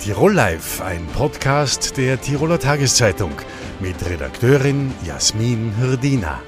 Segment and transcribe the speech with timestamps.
[0.00, 3.32] Tirol Live, ein Podcast der Tiroler Tageszeitung
[3.80, 6.40] mit Redakteurin Jasmin Hirdina.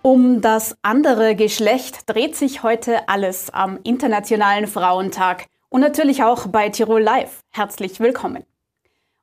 [0.00, 6.70] Um das andere Geschlecht dreht sich heute alles am Internationalen Frauentag und natürlich auch bei
[6.70, 7.42] Tirol Live.
[7.50, 8.44] Herzlich willkommen.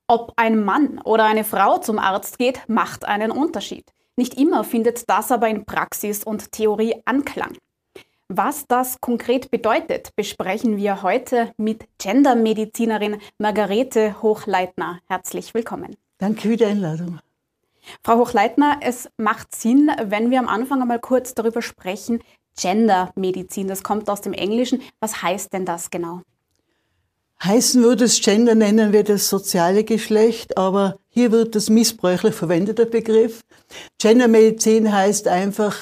[0.06, 3.86] Ob ein Mann oder eine Frau zum Arzt geht, macht einen Unterschied.
[4.16, 7.58] Nicht immer findet das aber in Praxis und Theorie Anklang.
[8.34, 15.00] Was das konkret bedeutet, besprechen wir heute mit Gendermedizinerin Margarete Hochleitner.
[15.10, 15.98] Herzlich willkommen.
[16.18, 17.20] Danke für die Einladung.
[18.06, 22.24] Frau Hochleitner, es macht Sinn, wenn wir am Anfang einmal kurz darüber sprechen,
[22.58, 24.82] Gendermedizin, das kommt aus dem Englischen.
[25.02, 26.22] Was heißt denn das genau?
[27.44, 32.86] Heißen würde es Gender, nennen wir das soziale Geschlecht, aber hier wird das missbräuchlich verwendeter
[32.86, 33.42] Begriff.
[34.00, 35.76] Gendermedizin heißt einfach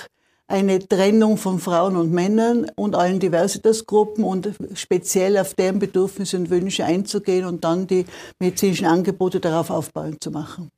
[0.49, 6.49] eine Trennung von Frauen und Männern und allen Diversitätsgruppen und speziell auf deren Bedürfnisse und
[6.49, 8.05] Wünsche einzugehen und dann die
[8.39, 10.69] medizinischen Angebote darauf aufbauend zu machen.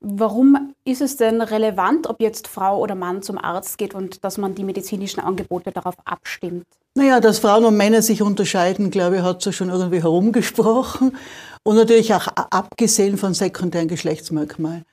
[0.00, 4.38] Warum ist es denn relevant, ob jetzt Frau oder Mann zum Arzt geht und dass
[4.38, 6.66] man die medizinischen Angebote darauf abstimmt?
[6.94, 11.16] Naja, dass Frauen und Männer sich unterscheiden, glaube ich, hat so schon irgendwie herumgesprochen.
[11.64, 14.84] Und natürlich auch abgesehen von sekundären Geschlechtsmerkmalen.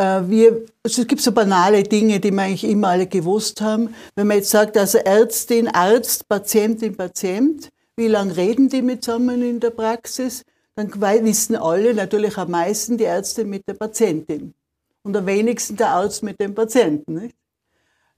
[0.00, 3.94] Äh, wir, es gibt so banale Dinge, die wir eigentlich immer alle gewusst haben.
[4.14, 9.60] Wenn man jetzt sagt, also Ärztin, Arzt, Patientin, Patient, wie lange reden die zusammen in
[9.60, 10.42] der Praxis?
[10.74, 10.90] Dann
[11.24, 14.54] wissen alle, natürlich am meisten die Ärzte mit der Patientin
[15.02, 17.14] und am wenigsten der Arzt mit dem Patienten.
[17.14, 17.36] Nicht?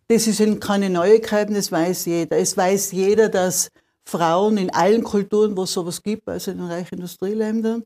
[0.06, 2.36] Das sind keine Neuigkeiten, das weiß jeder.
[2.36, 3.70] Es weiß jeder, dass
[4.05, 7.83] Frauen in allen Kulturen, wo es sowas gibt, also in den reichen Industrieländern,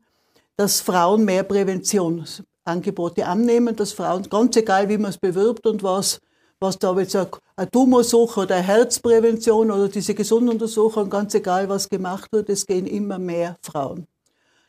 [0.55, 2.23] dass Frauen mehr Prävention
[2.67, 6.19] Angebote annehmen, dass Frauen, ganz egal wie man es bewirbt und was,
[6.59, 12.31] was da jetzt eine Tumorsuche oder eine Herzprävention oder diese Gesunduntersuchung, ganz egal was gemacht
[12.31, 14.07] wird, es gehen immer mehr Frauen.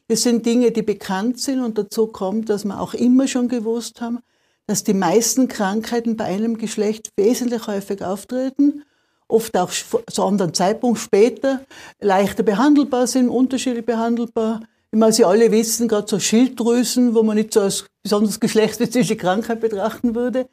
[0.09, 4.01] Das sind Dinge, die bekannt sind und dazu kommt, dass wir auch immer schon gewusst
[4.01, 4.21] haben,
[4.67, 8.85] dass die meisten Krankheiten bei einem Geschlecht wesentlich häufig auftreten,
[9.29, 9.71] oft auch
[10.11, 11.61] zu anderen Zeitpunkt später,
[12.01, 17.37] leichter behandelbar sind, unterschiedlich behandelbar ich meine, Sie alle wissen, gerade so Schilddrüsen, wo man
[17.37, 20.49] nicht so als besonders geschlechtsspezifische Krankheit betrachten würde.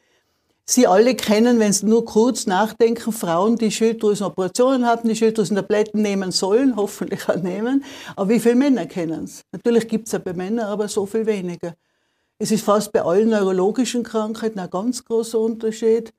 [0.66, 6.32] Sie alle kennen, wenn Sie nur kurz nachdenken, Frauen, die Schilddrüsenoperationen haben, die Schilddrüsentabletten nehmen
[6.32, 7.86] sollen, hoffentlich auch nehmen.
[8.16, 9.44] Aber wie viele Männer kennen es?
[9.52, 11.76] Natürlich gibt es ja bei Männern, aber so viel weniger.
[12.38, 16.12] Es ist fast bei allen neurologischen Krankheiten ein ganz großer Unterschied.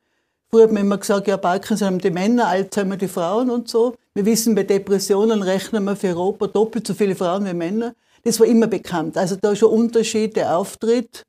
[0.48, 3.94] Früher hat man immer gesagt, ja, Parkinson haben die Männer, Alzheimer die Frauen und so.
[4.14, 7.94] Wir wissen, bei Depressionen rechnen wir für Europa doppelt so viele Frauen wie Männer.
[8.26, 9.16] Das war immer bekannt.
[9.16, 11.22] Also da ist ein Unterschied, der auftritt.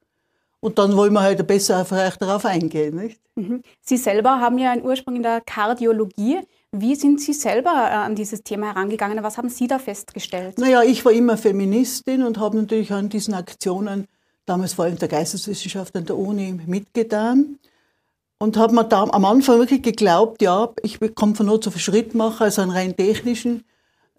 [0.60, 2.96] Und dann wollen wir halt besser vielleicht darauf eingehen.
[2.96, 3.22] Nicht?
[3.36, 3.62] Mhm.
[3.82, 6.40] Sie selber haben ja einen Ursprung in der Kardiologie.
[6.72, 9.22] Wie sind Sie selber äh, an dieses Thema herangegangen?
[9.22, 10.58] Was haben Sie da festgestellt?
[10.58, 14.08] Naja, ich war immer Feministin und habe natürlich an diesen Aktionen,
[14.48, 17.60] damals vor allem der Geisteswissenschaft an der Uni, mitgetan.
[18.40, 22.46] Und habe mir da am Anfang wirklich geglaubt, ja, ich komme von nur zu Schrittmacher,
[22.46, 23.64] also einen rein technischen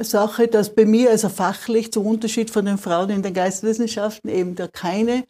[0.04, 4.54] Sache, dass bei mir also fachlich zum Unterschied von den Frauen in den Geisteswissenschaften eben
[4.54, 5.24] da keine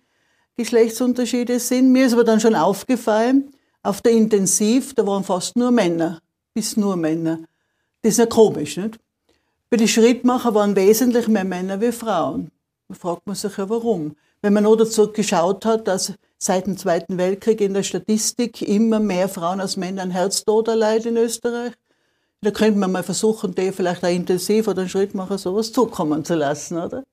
[0.57, 1.93] Geschlechtsunterschiede sind.
[1.93, 3.51] Mir ist aber dann schon aufgefallen,
[3.83, 6.21] auf der Intensiv, da waren fast nur Männer,
[6.53, 7.41] bis nur Männer.
[8.03, 8.99] Das ist ja komisch, nicht?
[9.71, 12.51] Bei den Schrittmacher waren wesentlich mehr Männer wie Frauen.
[12.89, 14.17] Da fragt man sich ja, warum.
[14.41, 19.01] Wenn man nur dazu geschaut hat, dass seit dem Zweiten Weltkrieg in der Statistik immer
[19.01, 21.73] mehr Frauen als Männer an Herztod erleiden in Österreich,
[22.41, 26.25] da könnte man mal versuchen, die vielleicht auch intensiv oder einen Schritt machen, sowas zukommen
[26.25, 27.05] zu lassen, oder?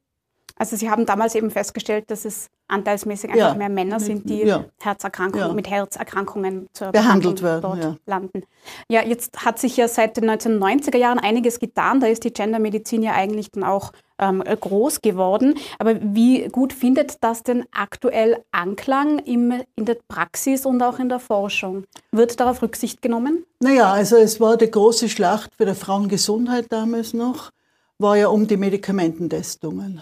[0.58, 3.54] Also Sie haben damals eben festgestellt, dass es anteilsmäßig einfach ja.
[3.54, 4.66] mehr Männer sind, die ja.
[4.80, 5.54] Herzerkrankungen, ja.
[5.54, 8.44] mit Herzerkrankungen zur behandelt werden, dort landen.
[8.90, 12.00] Ja, jetzt hat sich ja seit den 1990er Jahren einiges getan.
[12.00, 15.56] Da ist die Gendermedizin ja eigentlich dann auch ähm, groß geworden.
[15.78, 21.10] Aber wie gut findet das denn aktuell Anklang im, in der Praxis und auch in
[21.10, 21.84] der Forschung?
[22.12, 23.46] Wird darauf Rücksicht genommen?
[23.60, 27.52] Naja, also es war die große Schlacht für die Frauengesundheit damals noch,
[28.00, 30.02] war ja um die Medikamententestungen.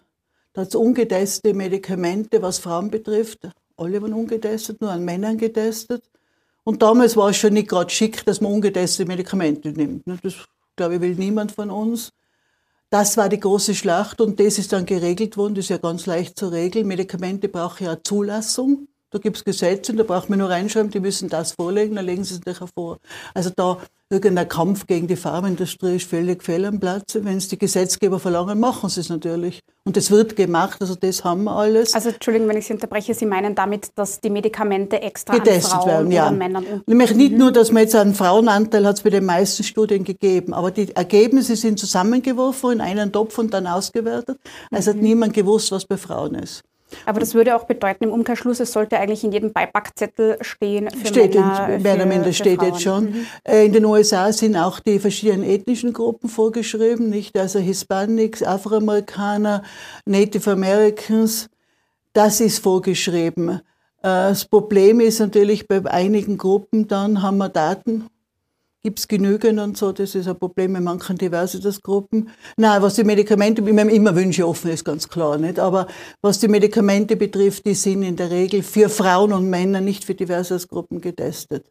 [0.54, 3.50] Da hat es ungetestete Medikamente, was Frauen betrifft.
[3.76, 6.04] Alle waren ungetestet, nur an Männern getestet.
[6.64, 10.04] Und damals war es schon nicht gerade schick, dass man ungetestete Medikamente nimmt.
[10.24, 10.36] Das,
[10.76, 12.12] glaube ich, will niemand von uns.
[12.90, 15.56] Das war die große Schlacht und das ist dann geregelt worden.
[15.56, 16.86] Das ist ja ganz leicht zu regeln.
[16.86, 18.88] Medikamente brauchen ja Zulassung.
[19.10, 22.24] Da gibt es Gesetze, da braucht man nur reinschreiben, die müssen das vorlegen, dann legen
[22.24, 22.98] sie es nachher vor.
[23.36, 23.78] Also da
[24.14, 27.16] irgendein Kampf gegen die Pharmaindustrie ist völlig fehl am Platz.
[27.16, 29.60] Wenn es die Gesetzgeber verlangen, machen sie es natürlich.
[29.86, 31.94] Und das wird gemacht, also das haben wir alles.
[31.94, 35.82] Also Entschuldigung, wenn ich Sie unterbreche, Sie meinen damit, dass die Medikamente extra getestet an
[35.82, 36.28] Frauen werden, ja.
[36.28, 39.64] oder Männern Nämlich nicht nur, dass man jetzt einen Frauenanteil hat es bei den meisten
[39.64, 44.38] Studien gegeben, aber die Ergebnisse sind zusammengeworfen in einen Topf und dann ausgewertet.
[44.72, 46.64] Also hat niemand gewusst, was bei Frauen ist.
[47.06, 51.08] Aber das würde auch bedeuten, im Umkehrschluss, es sollte eigentlich in jedem Beipackzettel stehen für
[51.08, 52.70] steht Männer, in, mehr oder für- minder steht Frauen.
[52.72, 53.16] jetzt schon.
[53.44, 57.38] Äh, In den USA sind auch die verschiedenen ethnischen Gruppen vorgeschrieben, nicht?
[57.38, 59.64] Also Hispanics, Afroamerikaner,
[60.06, 61.50] Native Americans.
[62.14, 63.50] Das ist vorgeschrieben.
[63.50, 63.60] Äh,
[64.04, 68.06] Das Problem ist natürlich, bei einigen Gruppen dann haben wir Daten,
[68.84, 72.30] gibt es genügend und so, das ist ein Problem in manchen Diversitas-Gruppen.
[72.58, 75.58] Nein, was die Medikamente, ich meine, immer Wünsche offen ist ganz klar, nicht?
[75.58, 75.88] Aber
[76.22, 80.16] was die Medikamente betrifft, die sind in der Regel für Frauen und Männer, nicht für
[80.16, 81.66] Diversitas-Gruppen getestet.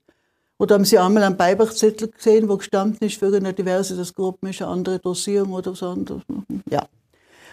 [0.59, 4.71] Oder haben Sie einmal einen Beibachzettel gesehen, wo gestanden ist, für irgendeine Diversitas-Gruppe ist eine
[4.71, 6.23] andere Dosierung oder so anderes?
[6.71, 6.89] Ja.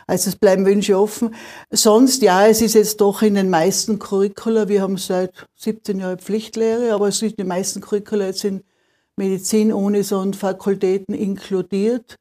[0.07, 1.35] Also es bleiben Wünsche offen.
[1.69, 6.17] Sonst, ja, es ist jetzt doch in den meisten Curricula, wir haben seit 17 Jahren
[6.17, 8.63] Pflichtlehre, aber es sind die meisten Curricula jetzt in
[9.19, 12.15] Medizin, Unis und Fakultäten inkludiert.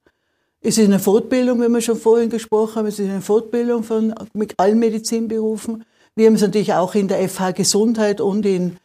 [0.60, 4.12] Es ist eine Fortbildung, wie wir schon vorhin gesprochen haben, es ist eine Fortbildung von
[4.34, 5.84] mit allen Medizinberufen.
[6.16, 8.76] Wir haben es natürlich auch in der FH Gesundheit und in,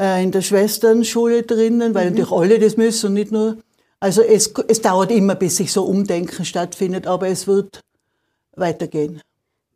[0.00, 3.58] äh, in der Schwesternschule drinnen, weil natürlich alle das müssen und nicht nur.
[4.00, 7.80] Also es, es dauert immer, bis sich so Umdenken stattfindet, aber es wird
[8.56, 9.20] weitergehen.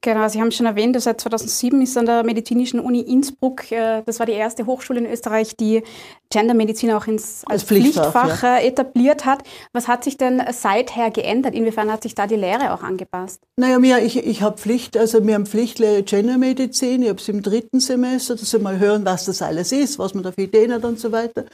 [0.05, 4.19] Genau, Sie haben schon erwähnt, seit 2007 ist an der Medizinischen Uni Innsbruck, äh, das
[4.19, 5.85] war die erste Hochschule in Österreich, die
[6.33, 9.45] Gendermedizin auch ins, als Als Pflichtfach, Pflichtfach äh, etabliert hat.
[9.73, 11.55] Was hat sich denn seither geändert?
[11.55, 13.43] Inwiefern hat sich da die Lehre auch angepasst?
[13.57, 17.43] Naja, mir, ich, ich habe Pflicht, also wir haben Pflichtlehre Gendermedizin, ich habe es im
[17.43, 20.73] dritten Semester, dass wir mal hören, was das alles ist, was man da für Ideen
[20.73, 21.45] hat und so weiter.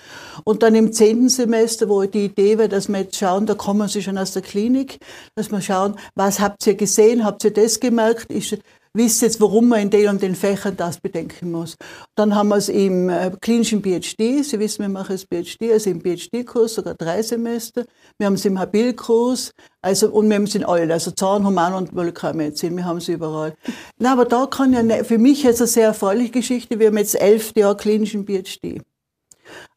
[0.44, 3.88] Und dann im zehnten Semester, wo die Idee war, dass wir jetzt schauen, da kommen
[3.88, 5.00] Sie schon aus der Klinik,
[5.34, 8.58] dass wir schauen, was habt ihr gesehen, habt ihr das gemerkt, ist,
[8.94, 11.76] wisst jetzt, warum man in den und den Fächern das bedenken muss.
[12.17, 15.90] Dann haben wir es im äh, klinischen PhD, Sie wissen, wir machen das PhD, also
[15.90, 17.85] im PhD-Kurs, sogar drei Semester.
[18.19, 19.52] Wir haben es im Habil-Kurs,
[19.82, 23.08] also, und wir haben es in allen, also Zahn, Human- und Molekularmedizin, wir haben es
[23.08, 23.55] überall.
[23.99, 26.99] Na, aber da kann ja, ne- für mich jetzt eine sehr erfreuliche Geschichte, wir haben
[26.99, 28.81] jetzt elf Jahre klinischen PhD.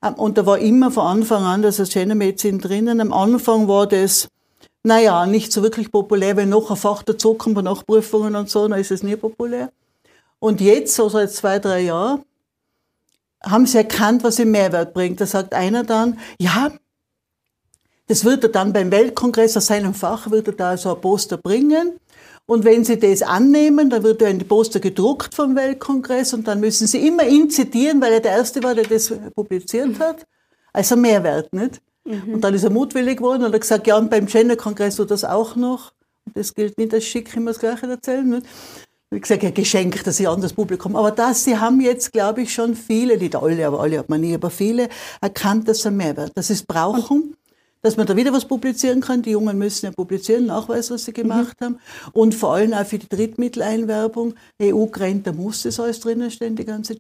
[0.04, 3.00] Ähm, Und da war immer von Anfang an das Gendermedizin drinnen.
[3.02, 4.28] Am Anfang war das,
[4.84, 8.80] naja, nicht so wirklich populär, wenn noch ein Fach dazukommt bei Nachprüfungen und so, dann
[8.80, 9.72] ist es nie populär.
[10.40, 12.24] Und jetzt, so seit zwei, drei Jahren,
[13.44, 15.22] haben sie erkannt, was im Mehrwert bringt.
[15.22, 16.72] Da sagt einer dann, ja,
[18.08, 21.38] das wird er dann beim Weltkongress aus seinem Fach, wird er da so ein Poster
[21.38, 22.00] bringen.
[22.46, 26.88] Und wenn Sie das annehmen, dann wird ein Poster gedruckt vom Weltkongress und dann müssen
[26.88, 30.28] Sie immer ihn zitieren, weil er der Erste war, der das publiziert hat.
[30.74, 31.82] Also Mehrwert, nicht?
[32.04, 35.24] Und dann ist er mutwillig geworden und hat gesagt, ja, und beim Gender-Kongress tut das
[35.24, 35.94] auch noch.
[36.34, 38.28] Das gilt nicht als schick, immer das Gleiche erzählen.
[38.28, 38.46] Nicht?
[39.12, 40.96] Wie gesagt, ja, geschenkt, dass sie an das Publikum.
[40.96, 44.22] Aber das, sie haben jetzt, glaube ich, schon viele, nicht alle, aber alle hat man
[44.22, 44.88] nie, aber viele
[45.20, 47.36] erkannt, dass einen Mehrwert, dass sie es brauchen,
[47.82, 49.22] dass man da wieder was publizieren kann.
[49.22, 51.80] Die Jungen müssen ja publizieren, nachweisen, was sie gemacht haben.
[52.14, 54.36] Und vor allem auch für die Drittmitteleinwerbung.
[54.62, 56.98] EU-Grenze, da muss das alles drinnen stehen, die ganze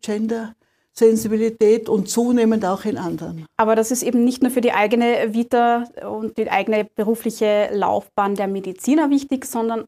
[0.98, 3.46] Gender-Sensibilität und zunehmend auch in anderen.
[3.58, 8.36] Aber das ist eben nicht nur für die eigene Vita und die eigene berufliche Laufbahn
[8.36, 9.86] der Mediziner wichtig, sondern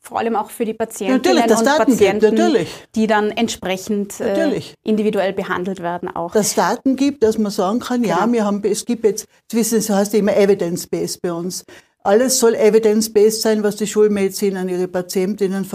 [0.00, 2.68] vor allem auch für die Patientinnen Natürlich, dass und Daten gibt, Patienten, natürlich.
[2.94, 6.30] die dann entsprechend äh, individuell behandelt werden auch.
[6.32, 8.32] dass es Daten gibt, dass man sagen kann, ja, Genau.
[8.32, 11.64] wir haben, es gibt jetzt, Sie wissen, es heißt immer evidence-based bei uns.
[12.04, 15.68] Alles soll evidence-based sein, was die Schulmedizin an ihre Patientinnen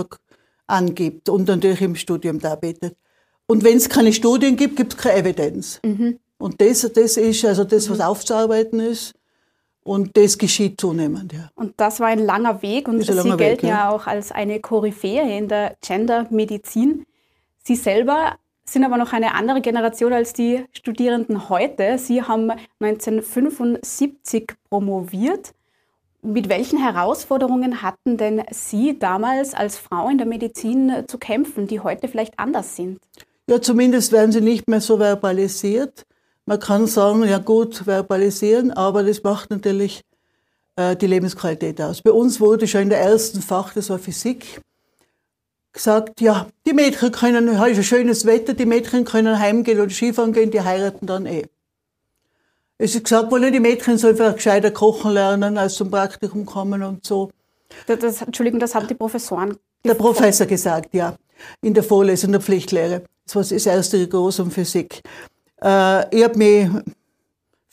[0.68, 2.96] angibt und natürlich im Studium darbietet.
[3.52, 5.82] Und wenn es keine Studien gibt, gibt es keine Evidenz.
[5.84, 6.20] Mhm.
[6.38, 9.14] Und das, das ist also das, was aufzuarbeiten ist.
[9.84, 11.50] Und das geschieht zunehmend, ja.
[11.56, 13.74] Und das war ein langer Weg und Sie langer Weg, gelten ja.
[13.74, 13.90] ja.
[13.90, 17.06] auch als eine Koryphäe in der Gendermedizin.
[17.62, 21.98] Sie selber sind aber noch eine andere Generation als die Studierenden heute.
[21.98, 25.54] Sie haben 1975 promoviert.
[26.22, 31.82] Mit welchen Herausforderungen hatten denn Sie damals als Frau in der Medizin zu kämpfen, die
[31.82, 32.98] heute vielleicht anders sind?
[33.48, 36.06] Ja, zumindest werden sie nicht mehr so verbalisiert.
[36.46, 40.02] Man kann sagen, ja gut, verbalisieren, aber das macht natürlich
[40.76, 42.02] äh, die Lebensqualität aus.
[42.02, 44.62] Bei uns wurde schon in der ersten Fach, das war Physik,
[45.74, 49.90] gesagt, ja, die Mädchen können, heute ist ein schönes Wetter, die Mädchen können heimgehen oder
[49.90, 51.46] Skifahren gehen, die heiraten dann eh.
[52.78, 56.82] Es ist gesagt worden, die Mädchen sollen vielleicht gescheiter kochen lernen, als zum Praktikum kommen
[56.82, 57.30] und so.
[57.86, 59.56] Das, das, Entschuldigung, das haben die Professoren
[59.86, 61.16] Der Professor gesagt, ja.
[61.62, 63.04] In der Vorlesung der Pflichtlehre.
[63.26, 65.02] Das war das erste Groß um Physik.
[65.64, 66.70] Äh, ich habe mich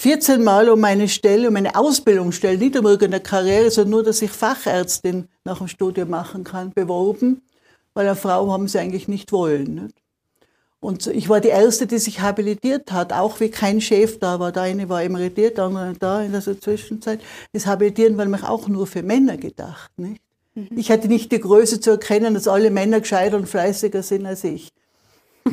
[0.01, 4.23] 14 Mal um meine Stelle, um meine Ausbildungsstelle, nicht um irgendeine Karriere, sondern nur, dass
[4.23, 7.43] ich Fachärztin nach dem Studium machen kann, beworben,
[7.95, 9.75] weil eine Frau haben sie eigentlich nicht wollen.
[9.75, 9.95] Nicht?
[10.81, 14.53] Und ich war die Erste, die sich habilitiert hat, auch wie kein Chef da war.
[14.53, 17.21] Der eine war emeritiert, der andere da in der Zwischenzeit.
[17.53, 19.91] Das Habilitieren war nämlich auch nur für Männer gedacht.
[19.97, 20.23] Nicht?
[20.59, 20.79] Mhm.
[20.79, 24.45] Ich hatte nicht die Größe zu erkennen, dass alle Männer gescheiter und fleißiger sind als
[24.45, 24.71] ich.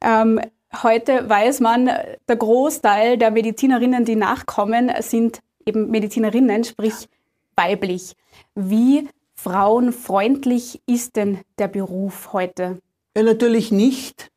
[0.00, 0.40] ähm,
[0.80, 1.90] Heute weiß man,
[2.26, 7.08] der Großteil der Medizinerinnen, die nachkommen, sind eben Medizinerinnen, sprich
[7.56, 8.14] weiblich.
[8.54, 12.78] Wie frauenfreundlich ist denn der Beruf heute?
[13.14, 14.30] Ja, natürlich nicht.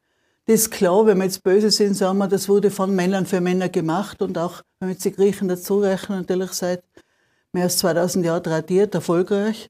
[0.45, 3.39] Das ist klar, wenn wir jetzt böse sind, sagen wir, das wurde von Männern für
[3.39, 6.83] Männer gemacht und auch, wenn wir jetzt die Griechen dazu rechnen, natürlich seit
[7.55, 9.69] mehr als 2000 Jahren tradiert, erfolgreich.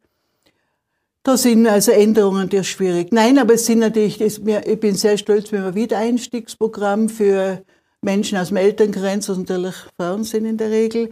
[1.23, 3.11] Da sind also Änderungen die schwierig.
[3.11, 7.63] Nein, aber es sind natürlich, ich bin sehr stolz, wenn wir Wiedereinstiegsprogramm für
[8.01, 11.09] Menschen aus dem Elterngrenz, was natürlich Frauen sind in der Regel,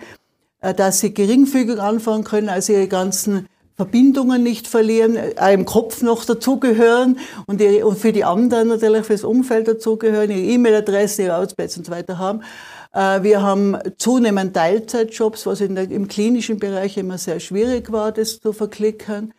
[0.61, 6.01] äh, dass sie geringfügig anfangen können, also ihre ganzen Verbindungen nicht verlieren, auch im Kopf
[6.03, 11.33] noch dazugehören und, ihre, und für die anderen natürlich fürs Umfeld dazugehören, ihre E-Mail-Adresse, ihre
[11.35, 12.41] Arbeitsplätze und so weiter haben.
[12.93, 18.39] Äh, wir haben zunehmend Teilzeitjobs, was der, im klinischen Bereich immer sehr schwierig war, das
[18.39, 19.33] zu verklickern.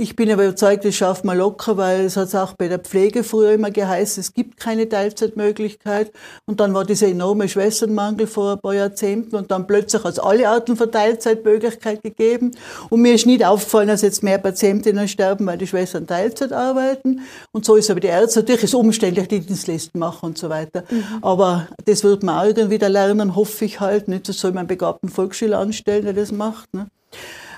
[0.00, 3.22] Ich bin aber überzeugt, das schafft man locker, weil es hat auch bei der Pflege
[3.22, 6.10] früher immer geheißen, es gibt keine Teilzeitmöglichkeit.
[6.46, 10.18] Und dann war dieser enorme Schwesternmangel vor ein paar Jahrzehnten und dann plötzlich hat es
[10.18, 12.52] alle Arten von Teilzeitmöglichkeit gegeben.
[12.88, 17.20] Und mir ist nicht aufgefallen, dass jetzt mehr Patientinnen sterben, weil die Schwestern Teilzeit arbeiten.
[17.52, 20.82] Und so ist aber die Ärzte natürlich ist umständlich, die Dienstlisten machen und so weiter.
[20.88, 21.04] Mhm.
[21.20, 24.08] Aber das wird man auch irgendwie wieder lernen, hoffe ich halt.
[24.08, 26.72] Nicht, das soll man einen begabten Volksschüler anstellen, der das macht.
[26.72, 26.86] Ne?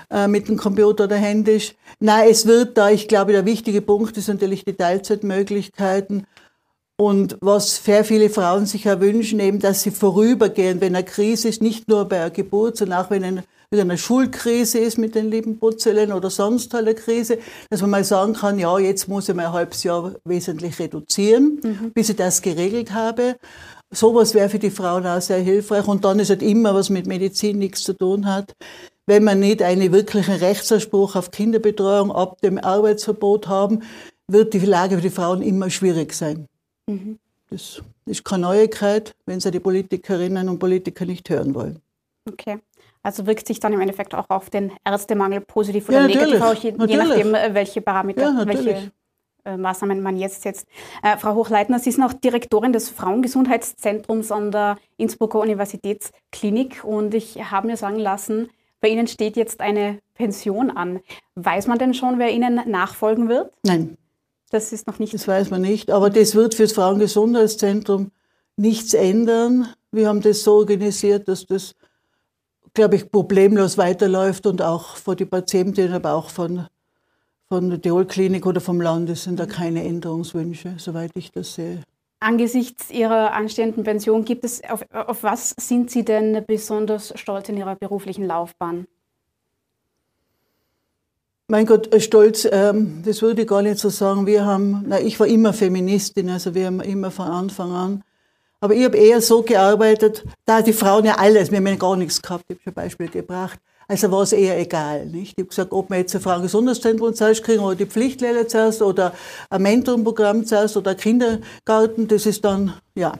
[0.09, 1.75] Äh, mit dem Computer oder händisch.
[1.99, 6.25] Nein, es wird da, ich glaube, der wichtige Punkt ist natürlich die Teilzeitmöglichkeiten.
[6.97, 11.47] Und was sehr viele Frauen sich ja wünschen, eben, dass sie vorübergehen, wenn eine Krise
[11.47, 15.31] ist, nicht nur bei der Geburt, sondern auch wenn eine, eine Schulkrise ist mit den
[15.31, 17.39] lieben Putzelen oder sonst eine Krise,
[17.71, 21.59] dass man mal sagen kann, ja, jetzt muss ich mal ein halbes Jahr wesentlich reduzieren,
[21.63, 21.91] mhm.
[21.93, 23.37] bis ich das geregelt habe.
[23.89, 25.87] Sowas wäre für die Frauen auch sehr hilfreich.
[25.87, 28.53] Und dann ist halt immer, was mit Medizin nichts zu tun hat
[29.05, 33.83] wenn wir nicht einen wirklichen Rechtsanspruch auf Kinderbetreuung ab dem Arbeitsverbot haben,
[34.27, 36.47] wird die Lage für die Frauen immer schwierig sein.
[36.87, 37.19] Mhm.
[37.49, 41.81] Das ist keine Neuigkeit, wenn sie die Politikerinnen und Politiker nicht hören wollen.
[42.27, 42.59] Okay.
[43.03, 46.63] Also wirkt sich dann im Endeffekt auch auf den Ärztemangel positiv oder ja, negativ aus,
[46.63, 48.91] je, je, nachdem, äh, welche Parameter, ja, welche
[49.43, 50.67] äh, Maßnahmen man jetzt setzt.
[51.03, 57.51] Äh, Frau Hochleitner, Sie sind auch Direktorin des Frauengesundheitszentrums an der Innsbrucker Universitätsklinik und ich
[57.51, 58.49] habe mir sagen lassen,
[58.83, 60.99] bei Ihnen steht jetzt eine Pension an.
[61.35, 63.53] Weiß man denn schon, wer Ihnen nachfolgen wird?
[63.65, 63.97] Nein.
[64.51, 65.13] Das ist noch nicht.
[65.13, 65.89] Das weiß man nicht.
[65.89, 68.11] Aber das wird für das Frauengesundheitszentrum
[68.57, 69.69] nichts ändern.
[69.93, 71.75] Wir haben das so organisiert, dass das,
[72.73, 76.67] glaube ich, problemlos weiterläuft und auch für die Patientinnen, aber auch von,
[77.47, 81.83] von der Deol-Klinik oder vom Land sind da keine Änderungswünsche, soweit ich das sehe.
[82.23, 87.57] Angesichts Ihrer anstehenden Pension, gibt es, auf, auf was sind Sie denn besonders stolz in
[87.57, 88.87] Ihrer beruflichen Laufbahn?
[91.49, 94.25] Mein Gott, äh, stolz, ähm, das würde ich gar nicht so sagen.
[94.25, 98.03] Wir haben, na, ich war immer Feministin, also wir haben immer von Anfang an.
[98.61, 101.97] Aber ich habe eher so gearbeitet, da die Frauen ja alles, wir haben ja gar
[101.97, 103.59] nichts gehabt, ich habe schon ein Beispiel gebracht.
[103.93, 105.05] Also war es eher egal.
[105.05, 105.33] Nicht?
[105.33, 109.13] Ich habe gesagt, ob wir jetzt ein Frauengesundheitszentrum zuerst kriegen oder die Pflichtlehre zuerst oder
[109.51, 113.13] ein Mentorenprogramm zuerst oder Kindergarten, das ist dann, ja.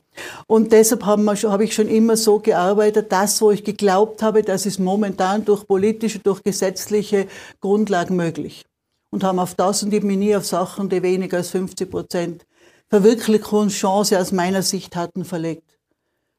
[0.48, 4.66] Und deshalb habe hab ich schon immer so gearbeitet, das, wo ich geglaubt habe, das
[4.66, 7.28] ist momentan durch politische, durch gesetzliche
[7.62, 8.66] Grundlagen möglich.
[9.12, 12.46] Und haben auf das und ich bin nie auf Sachen, die weniger als 50 Prozent
[12.90, 15.73] Verwirklichungschance aus meiner Sicht hatten, verlegt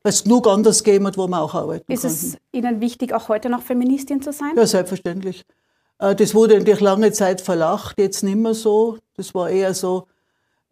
[0.05, 2.17] es genug anders gegeben hat, wo man auch arbeiten Ist konnten.
[2.17, 4.53] es Ihnen wichtig, auch heute noch Feministin zu sein?
[4.57, 5.45] Ja, selbstverständlich.
[5.99, 8.99] Äh, das wurde natürlich lange Zeit verlacht, jetzt nicht mehr so.
[9.17, 10.07] Das war eher so,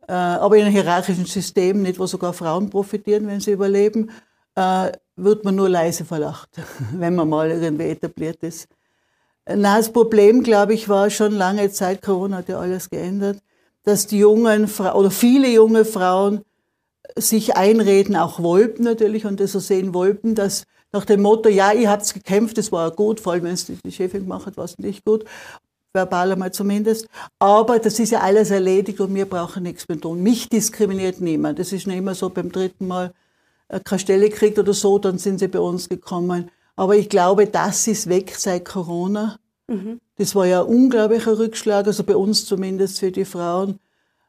[0.06, 4.10] äh, aber in einem hierarchischen System, nicht wo sogar Frauen profitieren, wenn sie überleben,
[4.54, 6.50] äh, wird man nur leise verlacht,
[6.92, 8.68] wenn man mal irgendwie etabliert ist.
[9.46, 13.38] Na, das Problem, glaube ich, war schon lange Zeit, Corona hat ja alles geändert,
[13.82, 16.44] dass die jungen Frauen oder viele junge Frauen
[17.16, 21.72] sich einreden, auch wollten natürlich, und das so sehen wollten, dass nach dem Motto, ja,
[21.72, 24.64] ihr habt gekämpft, das war gut, vor allem wenn es die Chefin gemacht hat, war
[24.64, 25.24] es nicht gut,
[25.92, 30.22] verbal einmal zumindest, aber das ist ja alles erledigt und wir brauchen nichts mehr tun.
[30.22, 31.58] Mich diskriminiert niemand.
[31.58, 33.12] Das ist nicht immer so, beim dritten Mal
[33.68, 36.50] äh, keine Stelle kriegt oder so, dann sind sie bei uns gekommen.
[36.76, 39.38] Aber ich glaube, das ist weg seit Corona.
[39.68, 40.00] Mhm.
[40.16, 43.78] Das war ja ein unglaublicher Rückschlag, also bei uns zumindest für die Frauen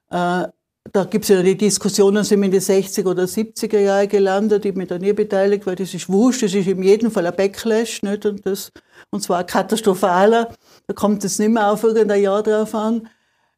[0.10, 0.48] Äh,
[0.92, 4.66] da gibt es ja die Diskussionen, sind wir in die 60er oder 70er Jahre gelandet,
[4.66, 7.36] ich bin da nie beteiligt, weil das ist wurscht, das ist in jedem Fall ein
[7.36, 8.26] Backlash, nicht?
[8.26, 8.72] Und, das,
[9.10, 10.54] und zwar katastrophaler,
[10.88, 13.08] da kommt es nicht mehr auf irgendein Jahr drauf an.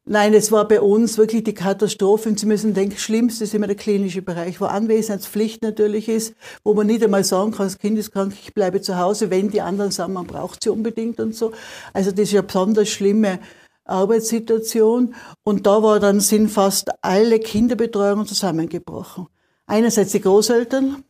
[0.07, 2.29] Nein, es war bei uns wirklich die Katastrophe.
[2.29, 6.75] Und Sie müssen denken, schlimmste ist immer der klinische Bereich, wo Anwesenheitspflicht natürlich ist, wo
[6.75, 9.61] man nicht einmal sagen kann, das Kind ist krank, ich bleibe zu Hause, wenn die
[9.61, 11.53] anderen sagen, man braucht sie unbedingt und so.
[11.91, 13.39] Also das ist ja besonders schlimme
[13.85, 15.15] Arbeitssituation.
[15.43, 19.27] Und da war dann, sind fast alle Kinderbetreuungen zusammengebrochen.
[19.67, 21.03] Einerseits die Großeltern,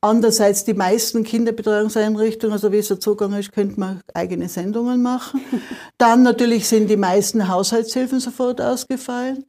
[0.00, 5.40] Andererseits die meisten Kinderbetreuungseinrichtungen, also wie es der Zugang ist, könnte man eigene Sendungen machen.
[5.98, 9.44] Dann natürlich sind die meisten Haushaltshilfen sofort ausgefallen.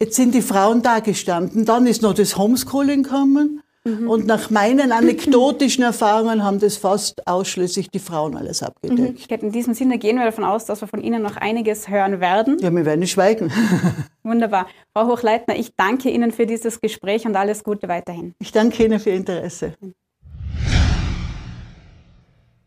[0.00, 1.64] Jetzt sind die Frauen da gestanden.
[1.64, 3.59] Dann ist noch das Homeschooling gekommen.
[3.84, 4.10] Mhm.
[4.10, 9.30] Und nach meinen anekdotischen Erfahrungen haben das fast ausschließlich die Frauen alles abgedeckt.
[9.30, 9.46] Mhm.
[9.46, 12.58] In diesem Sinne gehen wir davon aus, dass wir von Ihnen noch einiges hören werden.
[12.60, 13.50] Ja, wir werden nicht schweigen.
[14.22, 14.66] Wunderbar.
[14.94, 18.34] Frau Hochleitner, ich danke Ihnen für dieses Gespräch und alles Gute weiterhin.
[18.38, 19.74] Ich danke Ihnen für Ihr Interesse.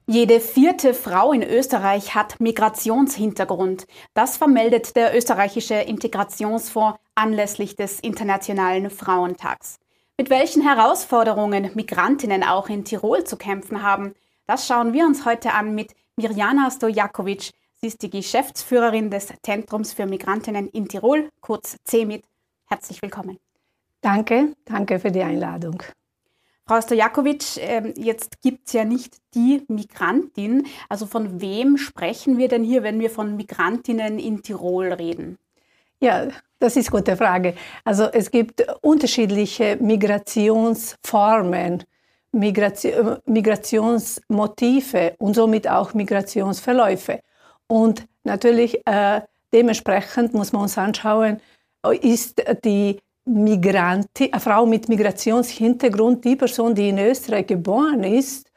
[0.08, 3.88] Jede vierte Frau in Österreich hat Migrationshintergrund.
[4.14, 9.80] Das vermeldet der österreichische Integrationsfonds anlässlich des Internationalen Frauentags.
[10.16, 14.14] Mit welchen Herausforderungen Migrantinnen auch in Tirol zu kämpfen haben,
[14.46, 17.50] das schauen wir uns heute an mit Mirjana Stojakovic.
[17.82, 22.24] Sie ist die Geschäftsführerin des Zentrums für Migrantinnen in Tirol, kurz CEMIT.
[22.68, 23.40] Herzlich willkommen.
[24.02, 25.82] Danke, danke für die Einladung.
[26.68, 30.68] Frau Stojakovic, ähm, jetzt gibt es ja nicht die Migrantin.
[30.90, 35.40] Also von wem sprechen wir denn hier, wenn wir von Migrantinnen in Tirol reden?
[36.00, 36.28] Ja,
[36.64, 37.56] das ist eine gute Frage.
[37.84, 41.84] Also es gibt unterschiedliche Migrationsformen,
[42.32, 47.20] Migration, Migrationsmotive und somit auch Migrationsverläufe.
[47.68, 49.20] Und natürlich äh,
[49.52, 51.42] dementsprechend muss man uns anschauen,
[52.02, 58.50] ist die Migrantin, eine Frau mit Migrationshintergrund, die Person, die in Österreich geboren ist,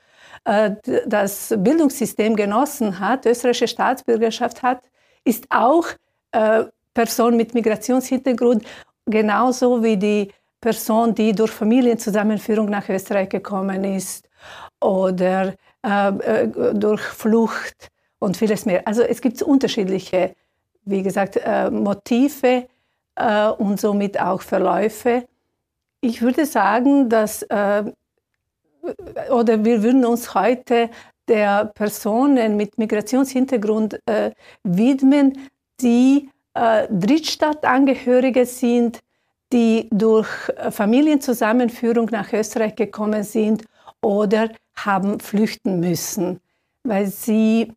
[0.45, 4.85] äh, das Bildungssystem genossen hat, österreichische Staatsbürgerschaft hat,
[5.25, 5.89] ist auch
[6.31, 6.67] äh,
[6.97, 8.65] Person mit Migrationshintergrund,
[9.05, 14.27] genauso wie die Person, die durch Familienzusammenführung nach Österreich gekommen ist
[14.81, 18.81] oder äh, äh, durch Flucht und vieles mehr.
[18.89, 20.35] Also es gibt unterschiedliche,
[20.87, 22.67] wie gesagt, äh, Motive
[23.17, 25.25] äh, und somit auch Verläufe.
[26.01, 27.85] Ich würde sagen, dass, äh,
[29.31, 30.89] oder wir würden uns heute
[31.29, 34.31] der Personen mit Migrationshintergrund äh,
[34.63, 35.51] widmen,
[35.83, 39.01] die äh, Drittstaatsangehörige sind,
[39.53, 40.29] die durch
[40.71, 43.65] Familienzusammenführung nach Österreich gekommen sind
[44.03, 46.41] oder haben flüchten müssen,
[46.83, 47.73] weil sie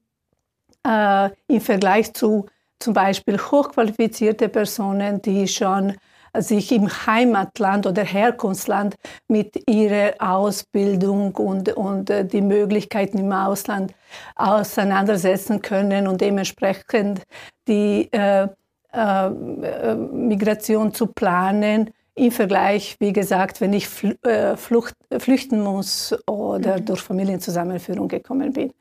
[0.85, 2.47] äh, im Vergleich zu
[2.79, 5.95] zum Beispiel hochqualifizierte Personen, die schon
[6.37, 8.95] sich im Heimatland oder Herkunftsland
[9.27, 13.93] mit ihrer Ausbildung und, und äh, die Möglichkeiten im Ausland
[14.35, 17.23] auseinandersetzen können und dementsprechend
[17.67, 18.47] die äh,
[18.93, 23.87] äh, äh, Migration zu planen im Vergleich, wie gesagt, wenn ich
[24.23, 26.85] äh, Flucht, flüchten muss oder mhm.
[26.85, 28.73] durch Familienzusammenführung gekommen bin.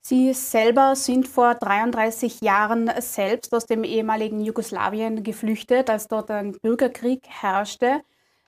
[0.00, 6.52] Sie selber sind vor 33 Jahren selbst aus dem ehemaligen Jugoslawien geflüchtet, als dort ein
[6.60, 8.00] Bürgerkrieg herrschte.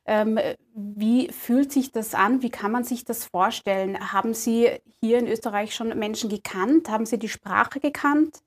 [0.05, 0.39] Ähm,
[0.75, 2.43] wie fühlt sich das an?
[2.43, 4.13] Wie kann man sich das vorstellen?
[4.13, 4.69] Haben Sie
[5.01, 6.91] hier in Österreich schon Menschen gekannt?
[6.91, 8.41] Haben Sie die Sprache gekannt?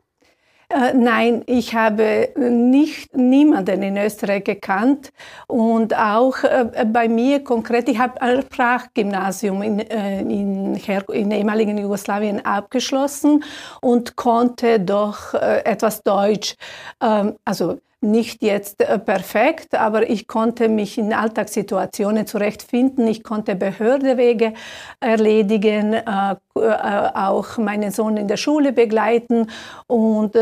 [0.69, 5.13] Äh, nein, ich habe nicht niemanden in Österreich gekannt
[5.47, 11.77] und auch äh, bei mir konkret, ich habe ein Sprachgymnasium in, äh, in, in ehemaligen
[11.77, 13.45] Jugoslawien abgeschlossen
[13.81, 16.55] und konnte doch etwas Deutsch,
[17.01, 23.07] ähm, also nicht jetzt äh, perfekt, aber ich konnte mich in Alltagssituationen zurechtfinden.
[23.07, 24.53] Ich konnte Behördewege
[24.99, 29.49] erledigen, äh, äh, auch meinen Sohn in der Schule begleiten
[29.87, 30.37] und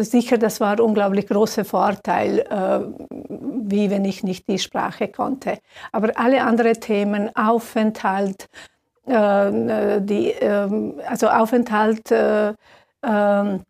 [0.00, 2.44] sicher, das war ein unglaublich großer Vorteil,
[3.28, 5.58] wie wenn ich nicht die Sprache konnte.
[5.92, 8.48] Aber alle anderen Themen, Aufenthalt,
[9.06, 12.10] die, ähm, also Aufenthalt,
[13.02, 13.60] ähm,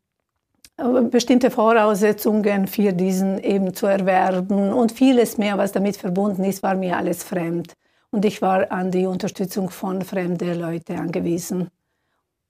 [1.10, 6.76] bestimmte Voraussetzungen für diesen eben zu erwerben und vieles mehr, was damit verbunden ist, war
[6.76, 7.72] mir alles fremd.
[8.10, 11.68] Und ich war an die Unterstützung von fremden Leuten angewiesen.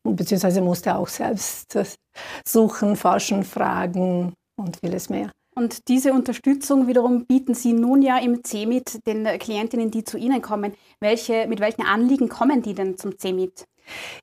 [0.04, 1.76] Beziehungsweise musste auch selbst
[2.44, 5.30] suchen, forschen, fragen und vieles mehr.
[5.54, 10.40] Und diese Unterstützung wiederum bieten Sie nun ja im CEMIT den Klientinnen, die zu Ihnen
[10.40, 10.74] kommen.
[11.00, 13.64] Welche, mit welchen Anliegen kommen die denn zum CEMIT?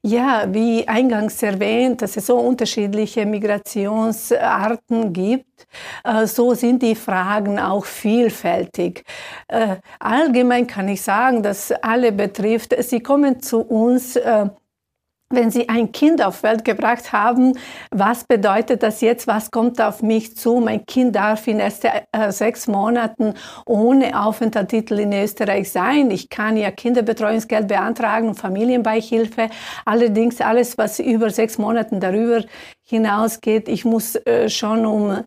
[0.02, 5.68] Ja, wie eingangs erwähnt, dass es so unterschiedliche Migrationsarten gibt,
[6.04, 9.04] äh, so sind die Fragen auch vielfältig.
[9.48, 14.48] Äh, allgemein kann ich sagen, dass alle betrifft, sie kommen zu uns äh,
[15.36, 17.58] wenn Sie ein Kind auf Welt gebracht haben,
[17.92, 19.28] was bedeutet das jetzt?
[19.28, 20.60] Was kommt auf mich zu?
[20.60, 23.34] Mein Kind darf in erst äh, sechs Monaten
[23.66, 26.12] ohne Aufenthaltstitel in Österreich sein.
[26.12, 29.50] Ich kann ja Kinderbetreuungsgeld beantragen und Familienbeihilfe.
[29.86, 32.44] Allerdings alles, was über sechs Monaten darüber
[32.84, 35.24] hinausgeht, ich muss äh, schon um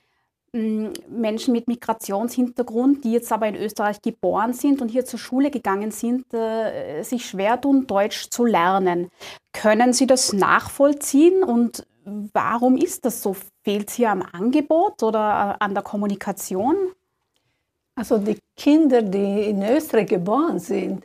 [0.54, 5.52] hm, Menschen mit Migrationshintergrund, die jetzt aber in Österreich geboren sind und hier zur Schule
[5.52, 9.08] gegangen sind, äh, sich schwer tun, Deutsch zu lernen.
[9.54, 11.88] Können Sie das nachvollziehen und
[12.34, 13.38] warum ist das so?
[13.64, 16.76] Fehlt es hier am Angebot oder an der Kommunikation?
[17.98, 21.04] Also die Kinder, die in Österreich geboren sind,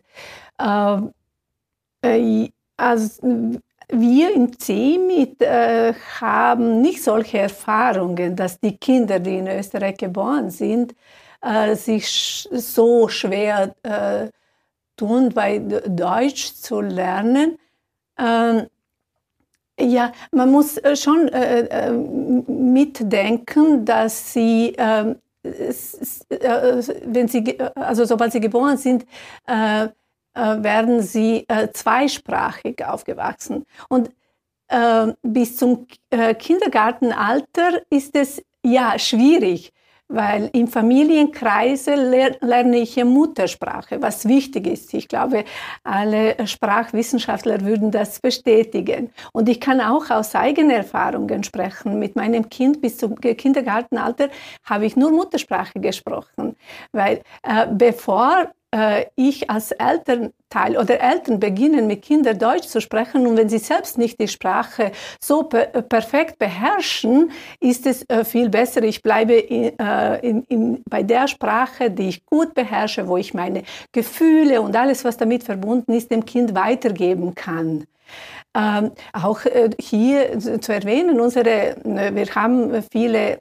[0.61, 1.13] ähm,
[2.03, 3.23] äh, also
[3.89, 10.51] wir im CEMIT äh, haben nicht solche Erfahrungen, dass die Kinder, die in Österreich geboren
[10.51, 10.95] sind,
[11.41, 14.29] äh, sich so schwer äh,
[14.97, 17.59] tun, bei Deutsch zu lernen.
[18.19, 18.67] Ähm,
[19.81, 24.75] ja, man muss äh, schon äh, äh, mitdenken, dass sie
[25.43, 25.73] äh,
[27.05, 29.07] wenn sie, also sobald sie geboren sind,
[29.47, 29.89] äh, äh,
[30.35, 33.67] werden sie zweisprachig aufgewachsen.
[33.89, 34.11] Und
[35.23, 35.87] bis zum
[36.39, 39.71] Kindergartenalter ist es ja schwierig
[40.13, 44.93] weil im Familienkreise lerne ich Muttersprache, was wichtig ist.
[44.95, 45.45] Ich glaube,
[45.85, 49.11] alle Sprachwissenschaftler würden das bestätigen.
[49.33, 51.99] Und ich kann auch aus eigenen Erfahrungen sprechen.
[51.99, 54.29] Mit meinem Kind bis zum Kindergartenalter
[54.65, 56.57] habe ich nur Muttersprache gesprochen,
[56.93, 58.53] weil äh, bevor
[59.17, 63.99] ich als Elternteil oder Eltern beginnen mit Kindern Deutsch zu sprechen und wenn sie selbst
[63.99, 67.31] nicht die Sprache so per äh, perfekt beherrschen,
[67.61, 68.83] ist es äh, viel besser.
[68.83, 73.35] Ich bleibe in, äh, in, in, bei der Sprache, die ich gut beherrsche, wo ich
[73.35, 77.87] meine Gefühle und alles, was damit verbunden ist, dem Kind weitergeben kann.
[78.55, 83.41] Ähm, auch äh, hier zu erwähnen, unsere, wir haben viele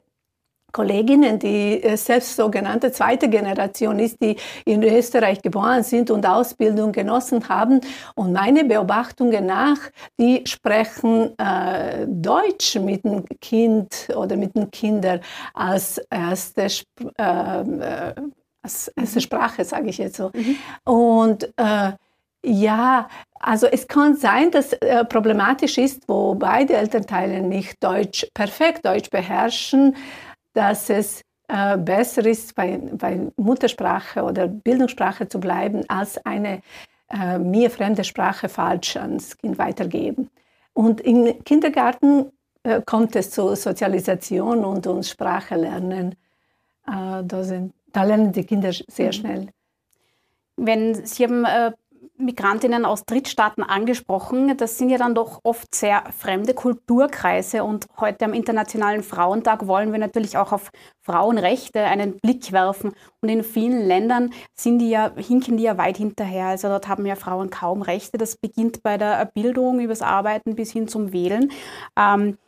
[0.72, 6.92] Kolleginnen, die äh, selbst sogenannte zweite Generation ist, die in Österreich geboren sind und Ausbildung
[6.92, 7.80] genossen haben.
[8.14, 9.78] Und meine Beobachtungen nach,
[10.18, 15.20] die sprechen äh, Deutsch mit dem Kind oder mit den Kindern
[15.54, 18.14] als erste, äh, äh,
[18.62, 19.22] als erste mhm.
[19.22, 20.30] Sprache, sage ich jetzt so.
[20.34, 20.56] Mhm.
[20.84, 21.92] Und äh,
[22.44, 23.08] ja,
[23.38, 29.10] also es kann sein, dass äh, problematisch ist, wo beide Elternteile nicht Deutsch, perfekt Deutsch
[29.10, 29.96] beherrschen
[30.52, 36.62] dass es äh, besser ist, bei, bei, Muttersprache oder Bildungssprache zu bleiben, als eine
[37.10, 40.30] äh, mir fremde Sprache falsch ans Kind weitergeben.
[40.72, 46.12] Und im Kindergarten äh, kommt es zu Sozialisation und, und Sprache lernen.
[46.86, 49.12] Äh, da, sind, da lernen die Kinder sehr mhm.
[49.12, 49.48] schnell.
[50.56, 51.72] Wenn Sie haben äh,
[52.22, 54.56] Migrantinnen aus Drittstaaten angesprochen.
[54.56, 59.92] Das sind ja dann doch oft sehr fremde Kulturkreise und heute am Internationalen Frauentag wollen
[59.92, 62.92] wir natürlich auch auf Frauenrechte einen Blick werfen.
[63.20, 66.46] Und in vielen Ländern sind die ja, hinken die ja weit hinterher.
[66.46, 68.18] Also dort haben ja Frauen kaum Rechte.
[68.18, 71.50] Das beginnt bei der Bildung, übers Arbeiten bis hin zum Wählen.
[71.96, 72.38] Ähm,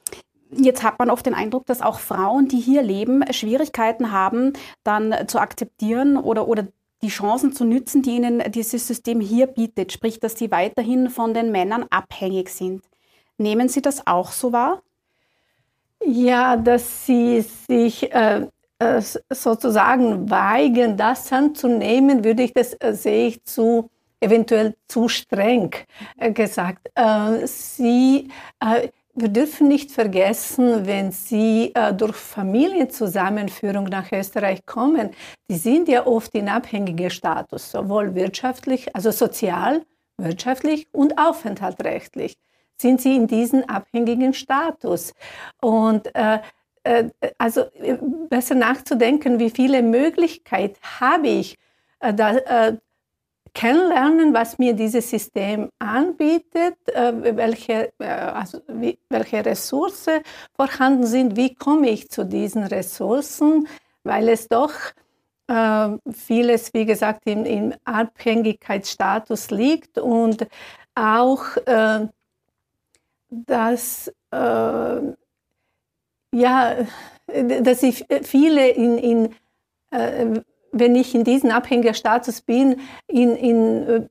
[0.56, 4.52] Jetzt hat man oft den Eindruck, dass auch Frauen, die hier leben, Schwierigkeiten haben,
[4.84, 6.68] dann zu akzeptieren oder, oder
[7.04, 11.34] die Chancen zu nützen, die ihnen dieses System hier bietet, sprich, dass sie weiterhin von
[11.34, 12.82] den Männern abhängig sind.
[13.36, 14.82] Nehmen Sie das auch so wahr?
[16.02, 18.46] Ja, dass sie sich äh,
[18.78, 23.90] äh sozusagen weigern, das anzunehmen, würde ich das äh, sehe ich zu
[24.20, 25.74] eventuell zu streng
[26.16, 26.90] äh, gesagt.
[26.94, 28.28] Äh, sie
[28.60, 35.10] äh, wir dürfen nicht vergessen, wenn Sie äh, durch Familienzusammenführung nach Österreich kommen,
[35.48, 39.82] die sind ja oft in abhängiger Status, sowohl wirtschaftlich, also sozial,
[40.16, 42.36] wirtschaftlich und aufenthaltrechtlich
[42.80, 45.14] sind sie in diesem abhängigen Status.
[45.60, 46.40] Und äh,
[46.84, 47.98] äh, also äh,
[48.28, 51.56] besser nachzudenken, wie viele Möglichkeiten habe ich,
[52.00, 52.76] äh, da, äh,
[53.54, 58.60] kennenlernen, was mir dieses System anbietet, äh, welche, äh, also
[59.08, 60.20] welche Ressourcen
[60.54, 63.68] vorhanden sind, wie komme ich zu diesen Ressourcen,
[64.02, 64.72] weil es doch
[65.46, 70.46] äh, vieles, wie gesagt, im, im Abhängigkeitsstatus liegt und
[70.96, 71.44] auch,
[73.28, 74.12] dass
[76.32, 76.76] ja,
[77.26, 79.34] dass ich viele in, in
[80.74, 84.06] wenn ich in diesen Abhängerstatus bin, in, in, äh,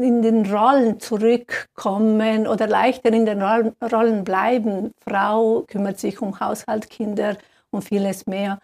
[0.00, 4.92] in den Rollen zurückkommen oder leichter in den Rollen bleiben.
[5.00, 7.36] Frau kümmert sich um Haushalt, Kinder
[7.70, 8.58] und vieles mehr,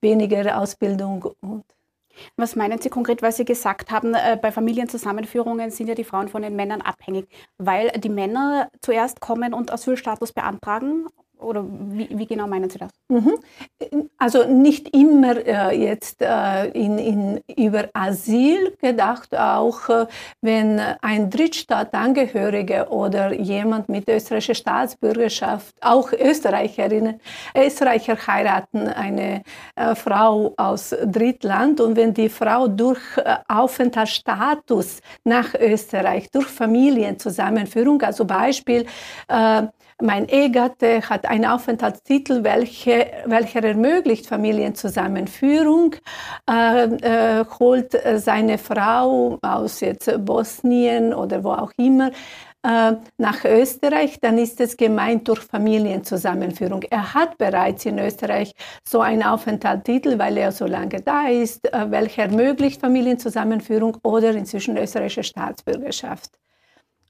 [0.00, 1.64] weniger Ausbildung und
[2.36, 6.28] was meinen Sie konkret, weil Sie gesagt haben, äh, bei Familienzusammenführungen sind ja die Frauen
[6.28, 7.26] von den Männern abhängig,
[7.58, 11.06] weil die Männer zuerst kommen und Asylstatus beantragen
[11.44, 12.90] oder wie, wie, genau meinen Sie das?
[13.08, 13.38] Mhm.
[14.18, 20.06] Also nicht immer äh, jetzt äh, in, in, über Asyl gedacht, auch äh,
[20.40, 27.20] wenn ein Drittstaatangehöriger oder jemand mit österreichischer Staatsbürgerschaft, auch Österreicherinnen,
[27.56, 29.42] Österreicher heiraten eine
[29.76, 38.00] äh, Frau aus Drittland und wenn die Frau durch äh, Aufenthaltsstatus nach Österreich, durch Familienzusammenführung,
[38.02, 38.86] also Beispiel,
[39.28, 39.62] äh,
[40.02, 45.96] mein Ehegatte hat einen Aufenthaltstitel, welche, welcher ermöglicht Familienzusammenführung,
[46.50, 52.10] äh, äh, holt seine Frau aus jetzt Bosnien oder wo auch immer
[52.64, 56.82] äh, nach Österreich, dann ist es gemeint durch Familienzusammenführung.
[56.90, 58.54] Er hat bereits in Österreich
[58.88, 64.78] so einen Aufenthaltstitel, weil er so lange da ist, äh, welcher ermöglicht Familienzusammenführung oder inzwischen
[64.78, 66.30] österreichische Staatsbürgerschaft.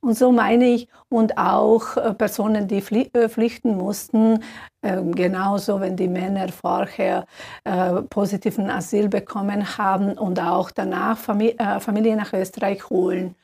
[0.05, 2.83] Und so meine ich, und auch äh, Personen, die
[3.15, 4.45] äh, flüchten mussten,
[4.83, 7.25] ähm, genauso wenn die Männer vorher
[7.65, 13.35] äh, positiven Asyl bekommen haben und auch danach Familie nach Österreich holen.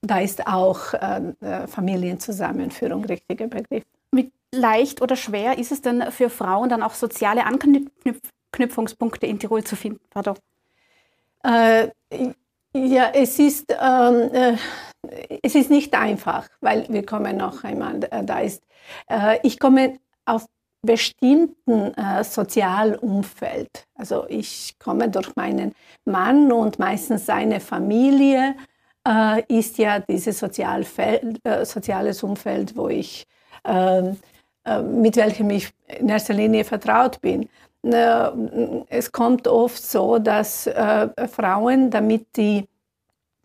[0.00, 0.94] Da ist auch
[1.66, 3.84] Familienzusammenführung richtiger Begriff.
[4.12, 9.64] Wie leicht oder schwer ist es denn für Frauen dann auch soziale Anknüpfungspunkte in Tirol
[9.64, 10.00] zu finden?
[10.10, 10.36] Pardon.
[12.74, 14.56] Ja, es ist, ähm, äh,
[15.42, 18.62] es ist nicht einfach, weil wir kommen noch einmal, äh, da ist,
[19.08, 20.46] äh, ich komme auf
[20.82, 23.86] bestimmten äh, Sozialumfeld.
[23.94, 28.54] Also ich komme durch meinen Mann und meistens seine Familie
[29.06, 33.26] äh, ist ja dieses Sozialfeld, äh, soziales Umfeld, wo ich
[33.64, 34.16] ähm,
[34.64, 37.48] äh, mit welchem ich in erster Linie vertraut bin.
[38.88, 40.68] Es kommt oft so, dass
[41.30, 42.66] Frauen, damit die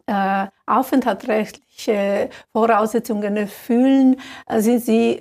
[0.06, 4.18] äh, aufenthaltsrechtliche Voraussetzungen erfüllen,
[4.58, 5.20] sind sie,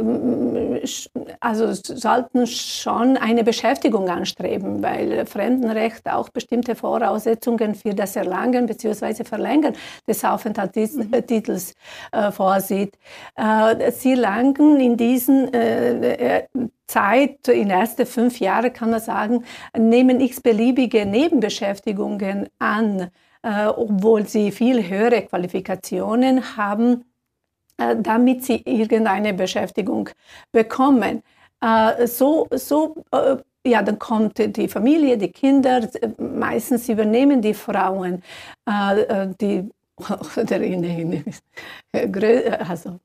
[1.40, 9.25] also sollten schon eine Beschäftigung anstreben, weil Fremdenrecht auch bestimmte Voraussetzungen für das Erlangen bzw.
[9.25, 9.75] Verlängern
[10.07, 11.75] des Aufenthaltstitels
[12.12, 12.99] äh, vorsieht.
[13.37, 16.49] Äh, sie langen in diesen äh, äh,
[16.87, 19.45] Zeit, in den ersten fünf Jahren kann man sagen,
[19.77, 23.11] nehmen x-beliebige Nebenbeschäftigungen an
[23.42, 27.05] äh, obwohl sie viel höhere Qualifikationen haben,
[27.78, 30.11] äh, damit sie irgendeine Beschäftigung
[30.52, 31.22] bekommen.
[31.61, 38.22] Äh, so, so äh, ja, dann kommt die Familie, die Kinder, meistens übernehmen die Frauen,
[38.68, 39.70] äh, äh, die
[40.37, 41.24] oder in, in,
[42.59, 42.98] also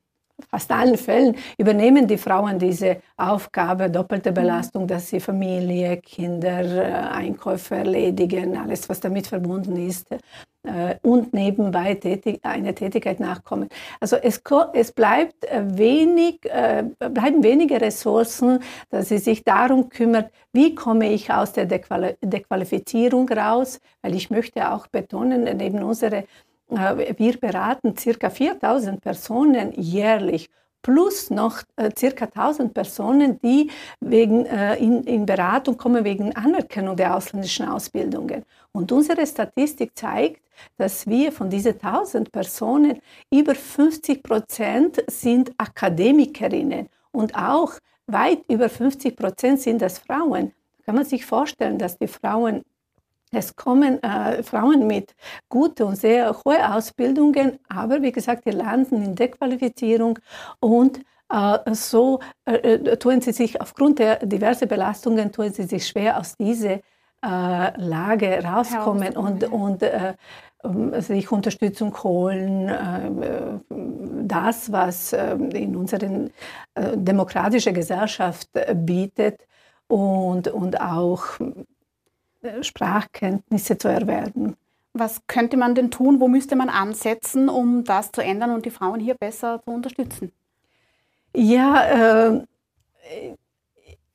[0.50, 6.92] fast allen Fällen übernehmen die Frauen diese Aufgabe, doppelte Belastung, dass sie Familie, Kinder, äh,
[6.92, 13.68] Einkäufe erledigen, alles, was damit verbunden ist, äh, und nebenbei tätig, eine Tätigkeit nachkommen.
[14.00, 14.40] Also es,
[14.74, 21.32] es bleibt äh, wenig, bleiben wenige Ressourcen, dass sie sich darum kümmert, wie komme ich
[21.32, 26.24] aus der Dequalifizierung raus, weil ich möchte auch betonen, neben unserer
[26.68, 30.48] wir beraten circa 4000 Personen jährlich
[30.82, 36.96] plus noch äh, circa 1000 Personen, die wegen, äh, in, in Beratung kommen wegen Anerkennung
[36.96, 38.44] der ausländischen Ausbildungen.
[38.72, 40.42] Und unsere Statistik zeigt,
[40.76, 43.00] dass wir von diesen 1000 Personen
[43.30, 47.74] über 50 Prozent sind Akademikerinnen und auch
[48.06, 50.52] weit über 50 Prozent sind das Frauen.
[50.78, 52.62] Da kann man sich vorstellen, dass die Frauen
[53.32, 55.14] es kommen äh, Frauen mit
[55.48, 60.18] guten und sehr hohen Ausbildungen, aber wie gesagt, die landen in Dequalifizierung
[60.60, 65.86] und äh, so äh, äh, tun sie sich aufgrund der diversen Belastungen tun sie sich
[65.86, 66.80] schwer aus dieser
[67.24, 70.14] äh, Lage rauskommen und, und äh,
[70.64, 73.10] ähm, sich Unterstützung holen, äh,
[74.24, 76.28] das, was in unserer
[76.76, 79.46] demokratischen Gesellschaft bietet
[79.86, 81.38] und, und auch
[82.62, 84.56] Sprachkenntnisse zu erwerben.
[84.92, 86.20] Was könnte man denn tun?
[86.20, 90.32] Wo müsste man ansetzen, um das zu ändern und die Frauen hier besser zu unterstützen?
[91.34, 92.44] Ja, äh,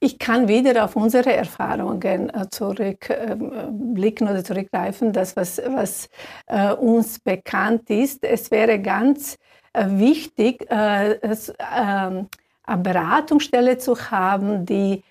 [0.03, 6.09] ich kann wieder auf unsere Erfahrungen äh, zurückblicken äh, oder zurückgreifen, das, was, was
[6.47, 8.25] äh, uns bekannt ist.
[8.25, 9.37] Es wäre ganz
[9.71, 12.27] äh, wichtig, äh, ähm,
[12.63, 15.03] eine Beratungsstelle zu haben, die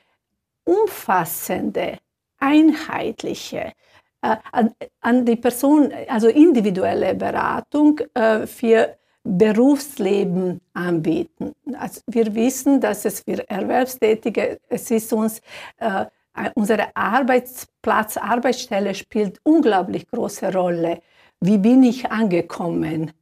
[0.65, 1.99] umfassende,
[2.43, 3.73] einheitliche,
[4.21, 8.01] an, an, die Person, also individuelle Beratung
[8.47, 11.53] für Berufsleben anbieten.
[11.79, 15.41] Also wir wissen, dass es für Erwerbstätige, es ist uns,
[15.79, 16.07] äh,
[16.55, 21.03] unsere Arbeitsplatz, Arbeitsstelle spielt unglaublich große Rolle.
[21.41, 23.13] Wie bin ich angekommen?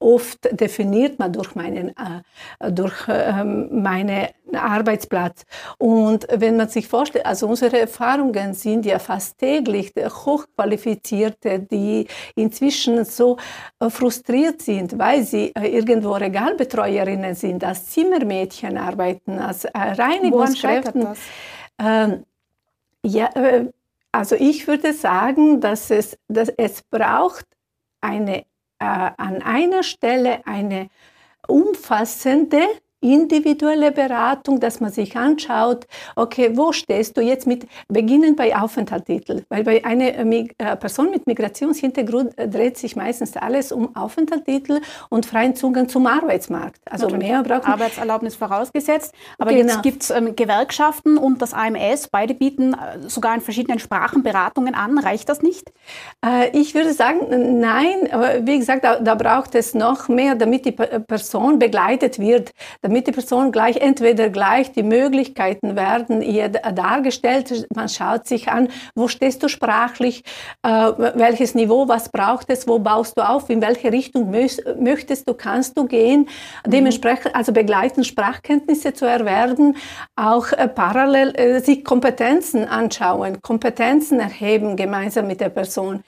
[0.00, 5.44] Oft definiert man durch meinen äh, durch ähm, meinen Arbeitsplatz.
[5.78, 13.04] Und wenn man sich vorstellt also unsere Erfahrungen sind ja fast täglich hochqualifizierte die inzwischen
[13.04, 13.36] so
[13.80, 21.14] äh, frustriert sind weil sie äh, irgendwo Regalbetreuerinnen sind als Zimmermädchen arbeiten als äh, Reinigungskräfte
[21.78, 22.24] ähm,
[23.04, 23.66] ja äh,
[24.12, 27.46] also ich würde sagen dass es dass es braucht
[28.00, 28.44] eine äh,
[28.78, 30.88] an einer Stelle eine
[31.46, 32.60] umfassende
[33.00, 39.44] individuelle Beratung, dass man sich anschaut, okay, wo stehst du jetzt mit, beginnen bei Aufenthaltstitel,
[39.48, 44.80] weil bei einer äh, äh, Person mit Migrationshintergrund äh, dreht sich meistens alles um Aufenthaltstitel
[45.10, 46.80] und freien Zugang zum Arbeitsmarkt.
[46.90, 47.28] Also Natürlich.
[47.28, 49.72] mehr braucht Arbeitserlaubnis vorausgesetzt, aber genau.
[49.72, 54.74] jetzt gibt es ähm, Gewerkschaften und das AMS, beide bieten sogar in verschiedenen Sprachen Beratungen
[54.74, 54.98] an.
[54.98, 55.72] Reicht das nicht?
[56.24, 60.64] Äh, ich würde sagen, nein, aber wie gesagt, da, da braucht es noch mehr, damit
[60.64, 62.52] die Person begleitet wird,
[62.88, 67.66] damit die Person gleich entweder gleich die Möglichkeiten werden ihr dargestellt.
[67.74, 70.24] Man schaut sich an, wo stehst du sprachlich,
[70.62, 70.70] äh,
[71.14, 75.76] welches Niveau, was braucht es, wo baust du auf, in welche Richtung möchtest du, kannst
[75.76, 76.28] du gehen.
[76.64, 76.70] Mhm.
[76.70, 79.76] Dementsprechend also begleiten Sprachkenntnisse zu erwerben,
[80.16, 86.02] auch äh, parallel äh, sich Kompetenzen anschauen, Kompetenzen erheben gemeinsam mit der Person.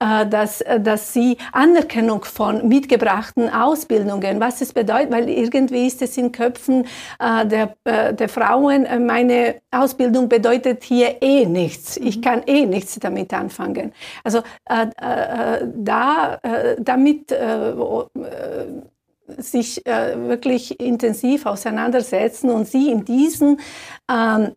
[0.00, 6.02] Äh, dass, äh, dass sie Anerkennung von mitgebrachten Ausbildungen, was es bedeutet, weil irgendwie ist
[6.02, 6.86] es in Köpfen
[7.20, 7.76] äh, der,
[8.12, 11.96] der Frauen, meine Ausbildung bedeutet hier eh nichts.
[11.96, 12.20] Ich mhm.
[12.22, 13.92] kann eh nichts damit anfangen.
[14.22, 16.38] Also da,
[16.78, 17.34] damit
[19.38, 23.60] sich wirklich intensiv auseinandersetzen und sie in diesen
[24.10, 24.52] ähm,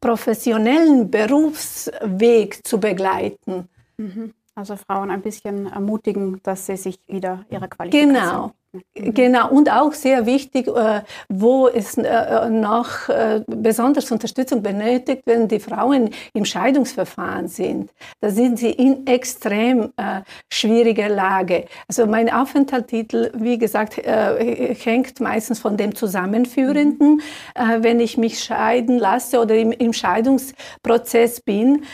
[0.00, 3.68] professionellen Berufsweg zu begleiten.
[3.96, 4.34] Mhm.
[4.54, 8.14] Also Frauen ein bisschen ermutigen, dass sie sich wieder ihrer Qualifikation.
[8.14, 8.52] Genau.
[8.72, 9.14] Mhm.
[9.14, 15.46] Genau, und auch sehr wichtig, äh, wo es äh, noch äh, besonders Unterstützung benötigt, wenn
[15.46, 17.90] die Frauen im Scheidungsverfahren sind.
[18.20, 19.92] Da sind sie in extrem
[20.50, 21.66] schwieriger Lage.
[21.88, 27.16] Also mein Aufenthaltstitel, wie gesagt, hängt meistens von dem Zusammenführenden.
[27.16, 27.82] Mhm.
[27.82, 31.84] Wenn ich mich scheiden lasse oder im Scheidungsprozess bin,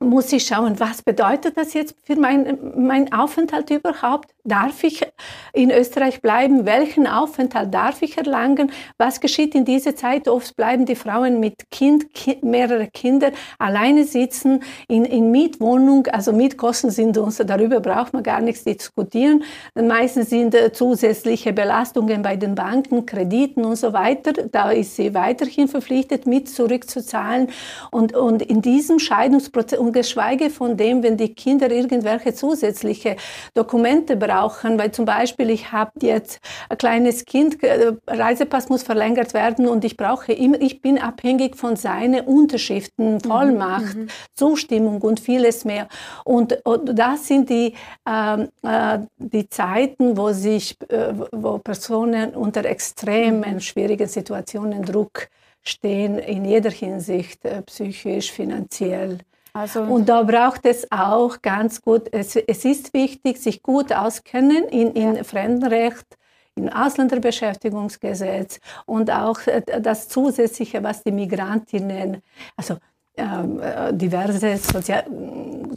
[0.00, 4.30] muss ich schauen, was bedeutet das jetzt für mein, mein Aufenthalt überhaupt?
[4.44, 5.04] Darf ich
[5.52, 6.64] in Österreich bleiben?
[6.64, 8.70] Welchen Aufenthalt darf ich erlangen?
[8.96, 10.28] Was geschieht in dieser Zeit?
[10.28, 16.06] Oft bleiben die Frauen mit Kind, kind mehrere Kinder alleine sitzen in, in Mietwohnung.
[16.06, 19.42] Also Mietkosten sind uns, darüber braucht man gar nichts diskutieren.
[19.74, 24.32] Meistens sind äh, zusätzliche Belastungen bei den Banken, Krediten und so weiter.
[24.32, 27.48] Da ist sie weiterhin verpflichtet, mit zurückzuzahlen.
[27.90, 33.16] Und, und in diesem Scheidungsprozess, und geschweige von dem, wenn die Kinder irgendwelche zusätzliche
[33.54, 39.32] Dokumente brauchen, weil zum Beispiel ich habe jetzt ein kleines Kind, äh, Reisepass muss verlängert
[39.34, 44.08] werden und ich brauche immer, ich bin abhängig von seinen Unterschriften, mhm, Vollmacht, mhm.
[44.34, 45.88] Zustimmung und vieles mehr.
[46.24, 47.74] Und, und das sind die,
[48.06, 53.60] ähm, äh, die Zeiten, wo sich, äh, wo Personen unter extremen, mhm.
[53.60, 55.28] schwierigen Situationen Druck
[55.62, 59.18] stehen, in jeder Hinsicht, äh, psychisch, finanziell.
[59.58, 64.64] Also und da braucht es auch ganz gut, es, es ist wichtig, sich gut auskennen
[64.68, 65.24] in, in ja.
[65.24, 66.06] Fremdenrecht,
[66.54, 72.22] im Ausländerbeschäftigungsgesetz und auch äh, das Zusätzliche, was die Migrantinnen,
[72.56, 72.76] also
[73.16, 75.04] ähm, äh, diverse Sozial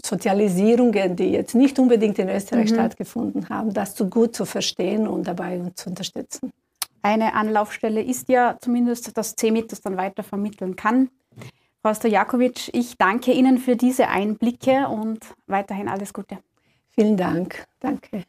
[0.03, 2.75] Sozialisierungen, die jetzt nicht unbedingt in Österreich mhm.
[2.75, 6.51] stattgefunden haben, das zu gut zu verstehen und dabei uns zu unterstützen.
[7.01, 11.09] Eine Anlaufstelle ist ja zumindest das CEMIT, das dann weiter vermitteln kann.
[11.83, 16.37] Frau Stojakovic, ich danke Ihnen für diese Einblicke und weiterhin alles Gute.
[16.89, 17.65] Vielen Dank.
[17.79, 18.23] Danke.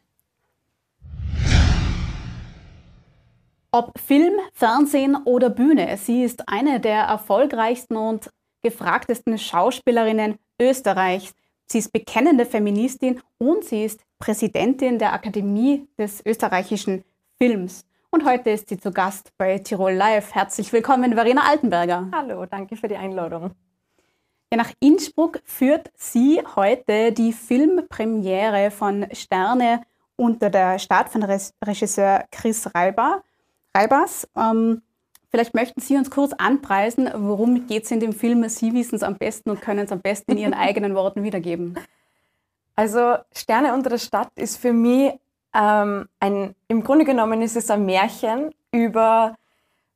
[3.71, 8.31] Ob Film, Fernsehen oder Bühne, sie ist eine der erfolgreichsten und
[8.63, 11.33] gefragtesten Schauspielerinnen Österreichs.
[11.67, 17.03] Sie ist bekennende Feministin und sie ist Präsidentin der Akademie des österreichischen
[17.37, 17.85] Films.
[18.13, 20.35] Und heute ist sie zu Gast bei Tirol Live.
[20.35, 22.09] Herzlich willkommen, Verena Altenberger.
[22.13, 23.55] Hallo, danke für die Einladung.
[24.51, 29.81] Ja, nach Innsbruck führt sie heute die Filmpremiere von Sterne
[30.15, 33.23] unter der Stadt von Regisseur Chris Reiber,
[33.75, 34.29] Reibers.
[34.37, 34.83] Ähm,
[35.31, 38.47] vielleicht möchten Sie uns kurz anpreisen, worum geht es in dem Film?
[38.47, 41.79] Sie wissen es am besten und können es am besten in Ihren eigenen Worten wiedergeben.
[42.75, 45.13] Also Sterne unter der Stadt ist für mich
[45.53, 49.35] ähm, ein, im Grunde genommen ist es ein Märchen über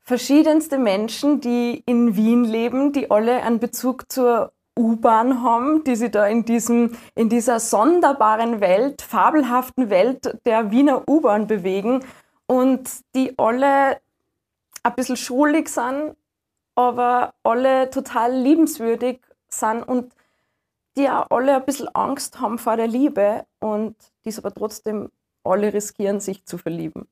[0.04, 6.12] verschiedenste Menschen, die in Wien leben, die alle einen Bezug zur U-Bahn haben, die sich
[6.12, 12.06] da in, diesem, in dieser sonderbaren Welt, fabelhaften Welt der Wiener U-Bahn bewegen
[12.46, 14.00] und die alle
[14.84, 16.16] ein bisschen schuldig sind,
[16.76, 20.14] aber alle total liebenswürdig sind und
[20.96, 25.10] die auch alle ein bisschen Angst haben vor der Liebe und die es aber trotzdem
[25.48, 27.08] alle riskieren, sich zu verlieben.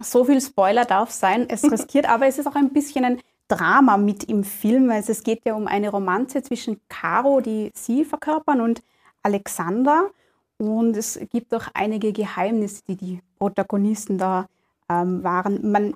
[0.00, 1.46] So viel Spoiler darf sein.
[1.48, 4.90] Es riskiert, aber es ist auch ein bisschen ein Drama mit im Film.
[4.90, 8.82] Also es geht ja um eine Romanze zwischen Caro, die sie verkörpern, und
[9.22, 10.10] Alexander.
[10.58, 14.46] Und es gibt auch einige Geheimnisse, die die Protagonisten da
[14.88, 15.70] ähm, waren.
[15.70, 15.94] Man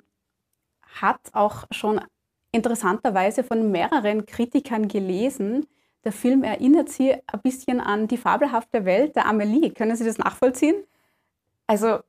[1.01, 2.01] hat auch schon
[2.51, 5.67] interessanterweise von mehreren Kritikern gelesen,
[6.07, 9.71] der Film erinnert sie ein bisschen an die fabelhafte Welt der Amelie.
[9.71, 10.75] Können Sie das nachvollziehen?
[11.67, 11.99] Also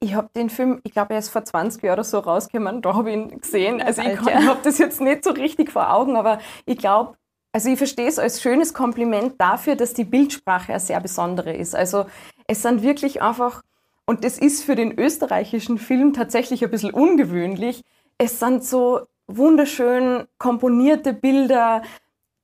[0.00, 2.94] ich habe den Film, ich glaube, er ist vor 20 Jahren oder so rausgekommen, da
[2.94, 3.80] habe ich ihn gesehen.
[3.80, 7.16] Also ich habe das jetzt nicht so richtig vor Augen, aber ich glaube,
[7.52, 11.74] also ich verstehe es als schönes Kompliment dafür, dass die Bildsprache eine sehr besondere ist.
[11.74, 12.06] Also
[12.48, 13.62] es sind wirklich einfach,
[14.06, 17.82] und das ist für den österreichischen Film tatsächlich ein bisschen ungewöhnlich,
[18.18, 21.82] es sind so wunderschön komponierte Bilder,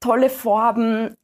[0.01, 1.17] tolle Farben.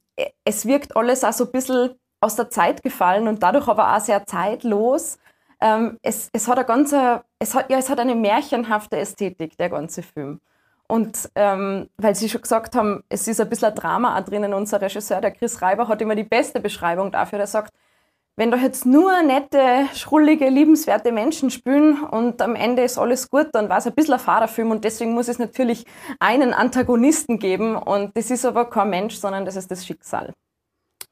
[0.44, 4.00] Es wirkt alles auch so ein bisschen aus der Zeit gefallen und dadurch aber auch
[4.00, 5.18] sehr zeitlos.
[5.60, 9.70] Ähm, es, es, hat eine ganze, es, hat, ja, es hat eine märchenhafte Ästhetik, der
[9.70, 10.40] ganze Film.
[10.88, 14.54] Und ähm, weil Sie schon gesagt haben, es ist ein bisschen ein Drama auch drinnen.
[14.54, 17.38] Unser Regisseur, der Chris Reiber, hat immer die beste Beschreibung dafür.
[17.38, 17.72] Der sagt,
[18.36, 23.48] wenn da jetzt nur nette, schrullige, liebenswerte Menschen spielen und am Ende ist alles gut,
[23.52, 25.86] dann war es ein bisschen ein Fahrerfilm und deswegen muss es natürlich
[26.20, 30.34] einen Antagonisten geben und das ist aber kein Mensch, sondern das ist das Schicksal.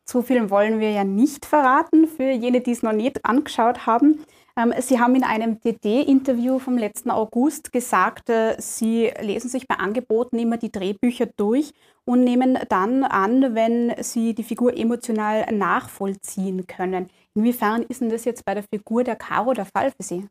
[0.04, 4.24] Zu viel wollen wir ja nicht verraten für jene, die es noch nicht angeschaut haben.
[4.56, 9.76] Ähm, Sie haben in einem DD-Interview vom letzten August gesagt, äh, Sie lesen sich bei
[9.76, 11.72] Angeboten immer die Drehbücher durch
[12.04, 17.08] und nehmen dann an, wenn Sie die Figur emotional nachvollziehen können.
[17.34, 20.28] Inwiefern ist denn das jetzt bei der Figur der Caro der Fall für Sie?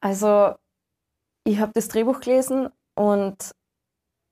[0.00, 0.54] Also,
[1.44, 3.52] ich habe das Drehbuch gelesen und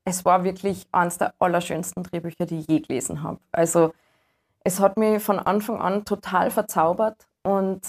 [0.05, 3.39] es war wirklich eines der allerschönsten Drehbücher, die ich je gelesen habe.
[3.53, 3.93] Also
[4.63, 7.81] es hat mich von Anfang an total verzaubert und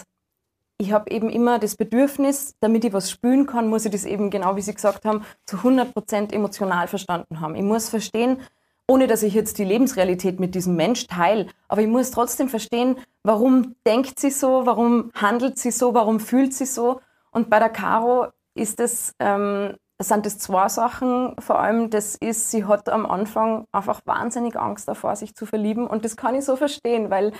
[0.77, 4.29] ich habe eben immer das Bedürfnis, damit ich was spüren kann, muss ich das eben,
[4.29, 7.55] genau wie Sie gesagt haben, zu 100% emotional verstanden haben.
[7.55, 8.41] Ich muss verstehen,
[8.87, 12.97] ohne dass ich jetzt die Lebensrealität mit diesem Mensch teile, aber ich muss trotzdem verstehen,
[13.23, 17.01] warum denkt sie so, warum handelt sie so, warum fühlt sie so.
[17.31, 21.35] Und bei der Caro ist es ähm, sind das zwei Sachen.
[21.39, 25.87] Vor allem, das ist, sie hat am Anfang einfach wahnsinnig Angst davor, sich zu verlieben.
[25.87, 27.31] Und das kann ich so verstehen, weil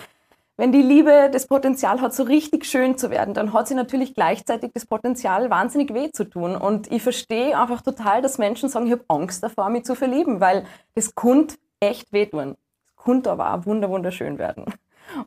[0.56, 4.14] wenn die Liebe das Potenzial hat, so richtig schön zu werden, dann hat sie natürlich
[4.14, 6.56] gleichzeitig das Potenzial, wahnsinnig weh zu tun.
[6.56, 10.40] Und ich verstehe einfach total, dass Menschen sagen, ich habe Angst davor, mich zu verlieben,
[10.40, 12.56] weil das könnte echt wehtun.
[12.86, 14.64] Das könnte aber auch wunderschön werden.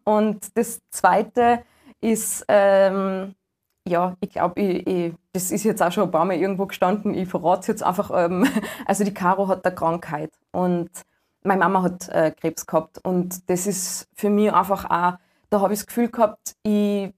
[0.04, 1.64] Und das Zweite
[2.02, 3.36] ist, ähm,
[3.90, 7.62] ja, ich glaube, das ist jetzt auch schon ein paar Mal irgendwo gestanden, ich verrate
[7.62, 8.12] es jetzt einfach.
[8.14, 8.48] Ähm,
[8.86, 10.90] also die Caro hat eine Krankheit und
[11.44, 15.18] meine Mama hat äh, Krebs gehabt und das ist für mich einfach auch,
[15.50, 17.14] da habe ich das Gefühl gehabt, ich,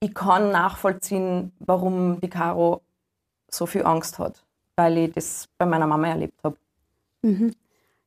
[0.00, 2.82] ich kann nachvollziehen, warum die Caro
[3.50, 4.44] so viel Angst hat,
[4.76, 6.56] weil ich das bei meiner Mama erlebt habe.
[7.22, 7.54] Mhm.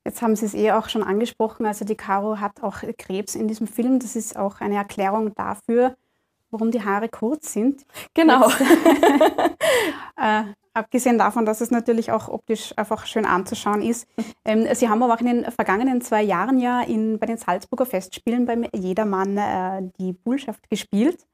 [0.04, 3.48] Jetzt haben Sie es eh auch schon angesprochen, also die Caro hat auch Krebs in
[3.48, 4.00] diesem Film.
[4.00, 5.96] Das ist auch eine Erklärung dafür,
[6.52, 7.86] warum die Haare kurz sind.
[8.14, 8.50] Genau.
[8.50, 8.62] Jetzt,
[10.18, 10.44] äh,
[10.74, 14.08] abgesehen davon, dass es natürlich auch optisch einfach schön anzuschauen ist.
[14.44, 17.86] Ähm, Sie haben aber auch in den vergangenen zwei Jahren ja in, bei den Salzburger
[17.86, 21.28] Festspielen beim Jedermann äh, die Bullschaft gespielt.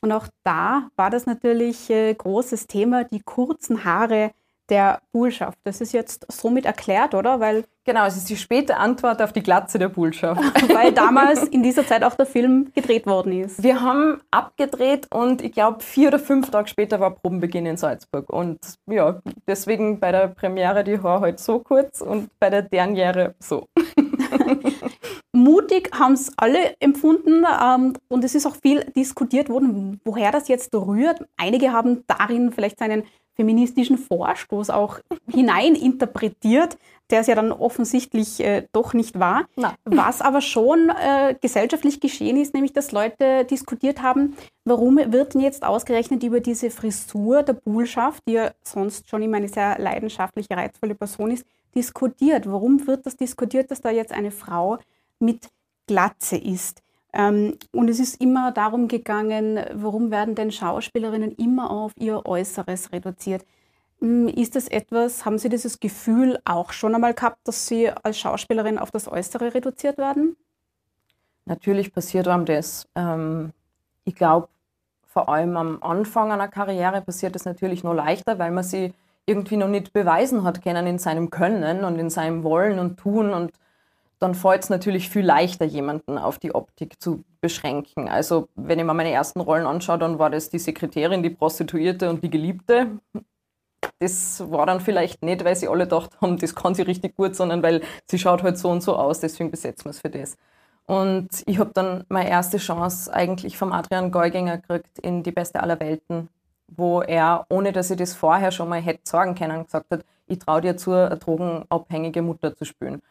[0.00, 4.30] Und auch da war das natürlich äh, großes Thema, die kurzen Haare
[4.70, 5.58] der Bullschaft.
[5.64, 7.40] Das ist jetzt somit erklärt, oder?
[7.40, 10.40] Weil Genau, es ist die späte Antwort auf die Glatze der Bullschaft.
[10.74, 13.62] weil damals in dieser Zeit auch der Film gedreht worden ist.
[13.62, 18.30] Wir haben abgedreht und ich glaube, vier oder fünf Tage später war Probenbeginn in Salzburg.
[18.30, 23.34] Und ja, deswegen bei der Premiere die Haare halt so kurz und bei der Derniere
[23.38, 23.66] so.
[25.32, 30.48] Mutig haben es alle empfunden ähm, und es ist auch viel diskutiert worden, woher das
[30.48, 31.22] jetzt rührt.
[31.36, 33.02] Einige haben darin vielleicht seinen
[33.34, 36.78] feministischen Vorstoß auch hineininterpretiert,
[37.10, 39.46] der es ja dann offensichtlich äh, doch nicht war.
[39.56, 39.74] Na.
[39.84, 45.40] Was aber schon äh, gesellschaftlich geschehen ist, nämlich dass Leute diskutiert haben, warum wird denn
[45.40, 50.56] jetzt ausgerechnet über diese Frisur der Bullschaft, die ja sonst schon immer eine sehr leidenschaftliche,
[50.56, 52.50] reizvolle Person ist, diskutiert.
[52.50, 54.78] Warum wird das diskutiert, dass da jetzt eine Frau
[55.18, 55.48] mit
[55.86, 56.83] Glatze ist?
[57.14, 62.92] Ähm, und es ist immer darum gegangen, warum werden denn Schauspielerinnen immer auf ihr Äußeres
[62.92, 63.46] reduziert?
[64.00, 68.18] Hm, Ist das etwas, haben Sie dieses Gefühl auch schon einmal gehabt, dass Sie als
[68.18, 70.36] Schauspielerin auf das Äußere reduziert werden?
[71.46, 72.88] Natürlich passiert einem das.
[72.96, 73.52] Ähm,
[74.04, 74.48] ich glaube,
[75.06, 78.92] vor allem am Anfang einer Karriere passiert das natürlich noch leichter, weil man sie
[79.26, 83.32] irgendwie noch nicht beweisen hat können in seinem Können und in seinem Wollen und Tun.
[83.32, 83.52] Und
[84.18, 88.08] dann fällt es natürlich viel leichter, jemanden auf die Optik zu beschränken.
[88.08, 92.08] Also wenn ich mir meine ersten Rollen anschaue, dann war das die Sekretärin, die Prostituierte
[92.08, 92.98] und die Geliebte.
[93.98, 97.36] Das war dann vielleicht nicht, weil sie alle gedacht haben, das kann sie richtig gut,
[97.36, 100.36] sondern weil sie schaut halt so und so aus, deswegen besetzen wir es für das.
[100.86, 105.62] Und ich habe dann meine erste Chance eigentlich vom Adrian Geuginger gekriegt in Die Beste
[105.62, 106.28] aller Welten,
[106.68, 110.38] wo er, ohne dass ich das vorher schon mal hätte sagen können, gesagt hat, ich
[110.38, 113.02] traue dir zu, eine drogenabhängige Mutter zu spielen.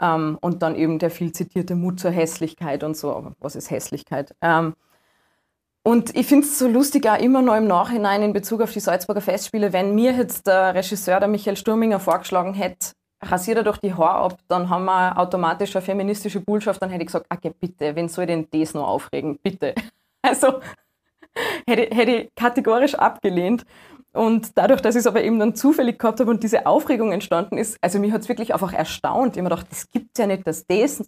[0.00, 3.14] Ähm, und dann eben der viel zitierte Mut zur Hässlichkeit und so.
[3.14, 4.34] Aber was ist Hässlichkeit?
[4.40, 4.74] Ähm,
[5.82, 8.80] und ich finde es so lustig auch immer noch im Nachhinein in Bezug auf die
[8.80, 12.92] Salzburger Festspiele, wenn mir jetzt der Regisseur, der Michael Sturminger, vorgeschlagen hätte,
[13.22, 17.02] rasiert er doch die Haare ab, dann haben wir automatisch eine feministische Bullschaft, dann hätte
[17.02, 19.38] ich gesagt, okay, bitte, wen soll denn das noch aufregen?
[19.42, 19.74] Bitte.
[20.22, 20.60] Also
[21.66, 23.64] hätte, hätte ich kategorisch abgelehnt.
[24.12, 27.58] Und dadurch, dass ich es aber eben dann zufällig gehabt habe und diese Aufregung entstanden
[27.58, 29.36] ist, also mich hat es wirklich einfach erstaunt.
[29.36, 31.04] Ich habe mir gedacht, das gibt es ja nicht, dass das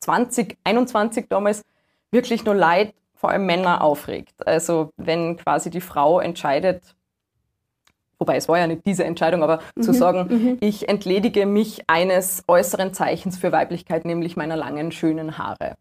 [0.00, 1.64] 2021 damals
[2.12, 4.34] wirklich nur Leid, vor allem Männer, aufregt.
[4.46, 6.94] Also wenn quasi die Frau entscheidet,
[8.18, 12.94] wobei es war ja nicht diese Entscheidung, aber zu sagen, ich entledige mich eines äußeren
[12.94, 15.76] Zeichens für Weiblichkeit, nämlich meiner langen, schönen Haare.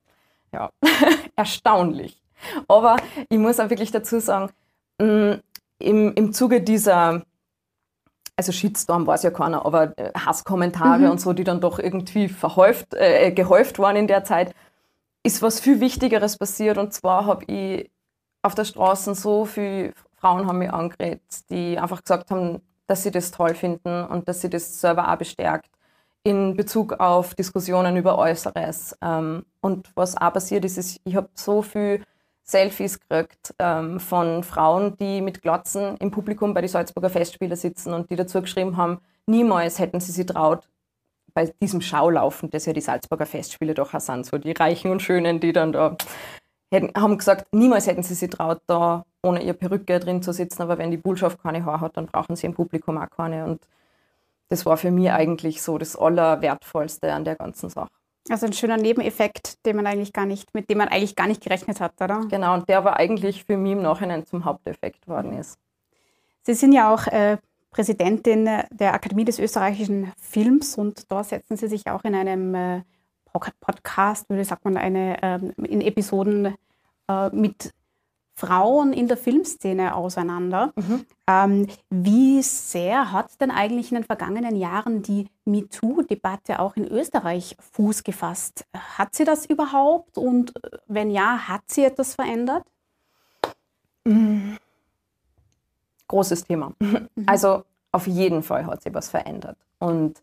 [0.51, 0.71] Ja,
[1.35, 2.19] erstaunlich.
[2.67, 2.97] Aber
[3.29, 4.49] ich muss auch wirklich dazu sagen,
[4.99, 5.39] mh,
[5.81, 7.23] im, im Zuge dieser,
[8.35, 12.29] also Shitstorm war es ja keiner, aber äh, Hasskommentare und so, die dann doch irgendwie
[12.29, 14.55] verhäuft, äh, gehäuft waren in der Zeit,
[15.23, 16.77] ist was viel Wichtigeres passiert.
[16.77, 17.91] Und zwar habe ich
[18.41, 23.11] auf der Straße so viele Frauen haben mich angeredet, die einfach gesagt haben, dass sie
[23.11, 25.69] das toll finden und dass sie das selber auch bestärkt
[26.23, 28.97] in Bezug auf Diskussionen über Äußeres.
[29.01, 32.03] Ähm, und was auch passiert ist, ist ich habe so viel
[32.43, 37.93] Selfies gekriegt ähm, von Frauen, die mit Glotzen im Publikum bei den Salzburger Festspiele sitzen
[37.93, 40.67] und die dazu geschrieben haben, niemals hätten sie sich traut,
[41.33, 45.01] bei diesem Schaulaufen, das ja die Salzburger Festspiele doch auch sind, so die Reichen und
[45.01, 45.95] Schönen, die dann da
[46.71, 50.61] hätten, haben gesagt, niemals hätten sie sich traut, da ohne ihre Perücke drin zu sitzen,
[50.61, 53.45] aber wenn die Bullschaft keine Haare hat, dann brauchen sie im Publikum auch keine.
[53.45, 53.67] Und
[54.49, 58.00] das war für mich eigentlich so das Allerwertvollste an der ganzen Sache.
[58.29, 61.41] Also ein schöner Nebeneffekt, den man eigentlich gar nicht, mit dem man eigentlich gar nicht
[61.41, 62.21] gerechnet hat, oder?
[62.29, 65.57] Genau, und der aber eigentlich für mich im Nachhinein zum Haupteffekt worden ist.
[66.43, 67.37] Sie sind ja auch äh,
[67.71, 72.81] Präsidentin der Akademie des österreichischen Films und da setzen Sie sich auch in einem äh,
[73.31, 76.55] Pod- Podcast, wie sagt man, eine, ähm, in Episoden
[77.07, 77.71] äh, mit
[78.41, 80.73] Frauen in der Filmszene auseinander.
[81.27, 87.55] Ähm, wie sehr hat denn eigentlich in den vergangenen Jahren die MeToo-Debatte auch in Österreich
[87.73, 88.65] Fuß gefasst?
[88.73, 90.17] Hat sie das überhaupt?
[90.17, 92.63] Und äh, wenn ja, hat sie etwas verändert?
[96.07, 96.73] Großes Thema.
[97.27, 99.57] Also auf jeden Fall hat sich was verändert.
[99.77, 100.21] Und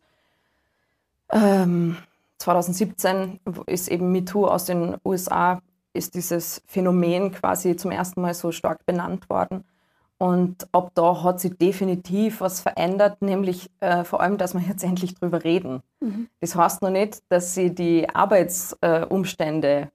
[1.31, 1.97] ähm,
[2.39, 5.61] 2017 ist eben MeToo aus den USA,
[5.93, 9.65] ist dieses Phänomen quasi zum ersten Mal so stark benannt worden.
[10.19, 14.83] Und ab da hat sich definitiv was verändert, nämlich äh, vor allem, dass wir jetzt
[14.91, 15.83] endlich drüber reden.
[16.41, 19.91] Das heißt noch nicht, dass sie die Arbeitsumstände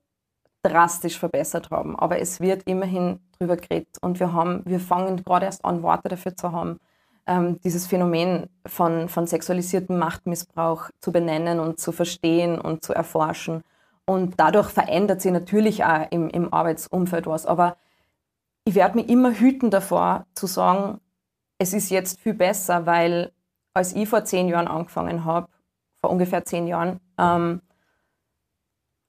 [0.63, 1.97] drastisch verbessert haben.
[1.99, 6.07] Aber es wird immerhin drüber geredet und wir, haben, wir fangen gerade erst an, Worte
[6.07, 6.79] dafür zu haben,
[7.27, 13.63] ähm, dieses Phänomen von, von sexualisiertem Machtmissbrauch zu benennen und zu verstehen und zu erforschen.
[14.05, 17.45] Und dadurch verändert sich natürlich auch im, im Arbeitsumfeld was.
[17.45, 17.77] Aber
[18.65, 20.99] ich werde mich immer hüten davor zu sagen,
[21.57, 23.31] es ist jetzt viel besser, weil
[23.73, 25.47] als ich vor zehn Jahren angefangen habe,
[26.01, 27.61] vor ungefähr zehn Jahren, ähm,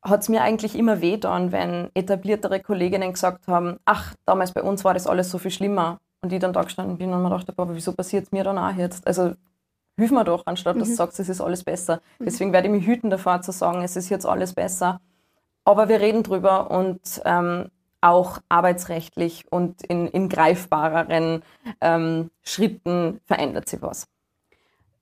[0.02, 4.84] hat es mir eigentlich immer wehgetan, wenn etabliertere Kolleginnen gesagt haben, ach, damals bei uns
[4.84, 5.98] war das alles so viel schlimmer.
[6.20, 8.58] Und ich dann da gestanden bin und mir dachte, aber wieso passiert es mir dann
[8.58, 9.06] auch jetzt?
[9.06, 9.34] Also
[9.96, 10.96] hilf mir doch, anstatt dass du mhm.
[10.96, 12.00] sagst, es ist alles besser.
[12.18, 12.24] Mhm.
[12.24, 15.00] Deswegen werde ich mich hüten davor zu sagen, es ist jetzt alles besser.
[15.64, 17.70] Aber wir reden drüber und ähm,
[18.00, 21.42] auch arbeitsrechtlich und in, in greifbareren
[21.80, 24.06] ähm, Schritten verändert sich was.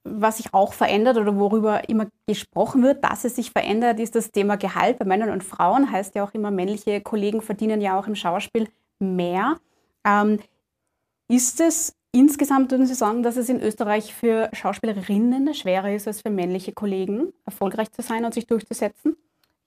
[0.05, 4.31] Was sich auch verändert oder worüber immer gesprochen wird, dass es sich verändert, ist das
[4.31, 5.91] Thema Gehalt bei Männern und Frauen.
[5.91, 8.69] Heißt ja auch immer, männliche Kollegen verdienen ja auch im Schauspiel
[8.99, 9.57] mehr.
[10.05, 10.39] Ähm,
[11.29, 16.21] ist es insgesamt, würden Sie sagen, dass es in Österreich für Schauspielerinnen schwerer ist als
[16.21, 19.17] für männliche Kollegen, erfolgreich zu sein und sich durchzusetzen?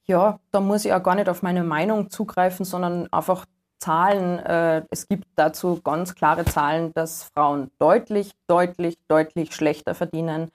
[0.06, 3.44] Ja, da muss ich auch gar nicht auf meine Meinung zugreifen, sondern einfach
[3.78, 4.38] Zahlen.
[4.38, 10.50] Äh, es gibt dazu ganz klare Zahlen, dass Frauen deutlich, deutlich, deutlich schlechter verdienen.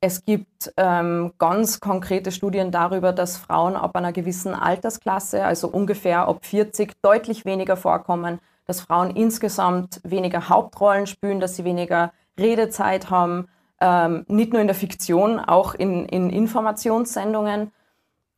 [0.00, 6.28] Es gibt ähm, ganz konkrete Studien darüber, dass Frauen ab einer gewissen Altersklasse, also ungefähr
[6.28, 8.38] ab 40, deutlich weniger vorkommen,
[8.68, 13.48] dass Frauen insgesamt weniger Hauptrollen spielen, dass sie weniger Redezeit haben,
[13.80, 17.72] ähm, nicht nur in der Fiktion, auch in, in Informationssendungen.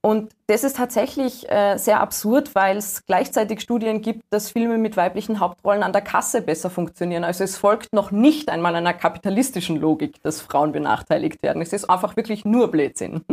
[0.02, 4.96] Und das ist tatsächlich äh, sehr absurd, weil es gleichzeitig Studien gibt, dass Filme mit
[4.96, 7.24] weiblichen Hauptrollen an der Kasse besser funktionieren.
[7.24, 11.60] Also es folgt noch nicht einmal einer kapitalistischen Logik, dass Frauen benachteiligt werden.
[11.60, 13.24] Es ist einfach wirklich nur Blödsinn.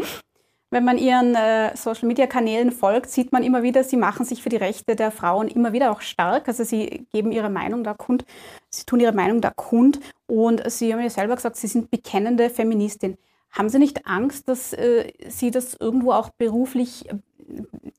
[0.69, 4.57] Wenn man ihren äh, Social-Media-Kanälen folgt, sieht man immer wieder, sie machen sich für die
[4.57, 6.49] Rechte der Frauen immer wieder auch stark.
[6.49, 8.25] Also sie geben ihre Meinung da kund,
[8.69, 12.49] sie tun ihre Meinung da kund und sie haben ja selber gesagt, sie sind bekennende
[12.49, 13.17] Feministin.
[13.51, 17.15] Haben Sie nicht Angst, dass äh, Sie das irgendwo auch beruflich äh,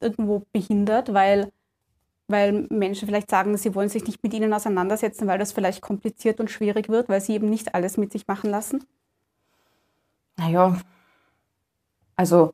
[0.01, 1.51] irgendwo behindert, weil,
[2.29, 6.39] weil Menschen vielleicht sagen, sie wollen sich nicht mit Ihnen auseinandersetzen, weil das vielleicht kompliziert
[6.39, 8.85] und schwierig wird, weil Sie eben nicht alles mit sich machen lassen?
[10.37, 10.79] Naja,
[12.19, 12.53] also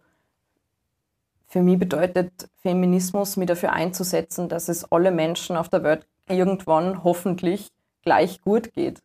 [1.46, 7.02] für mich bedeutet Feminismus, mich dafür einzusetzen, dass es alle Menschen auf der Welt irgendwann
[7.02, 7.70] hoffentlich
[8.02, 9.02] gleich gut geht.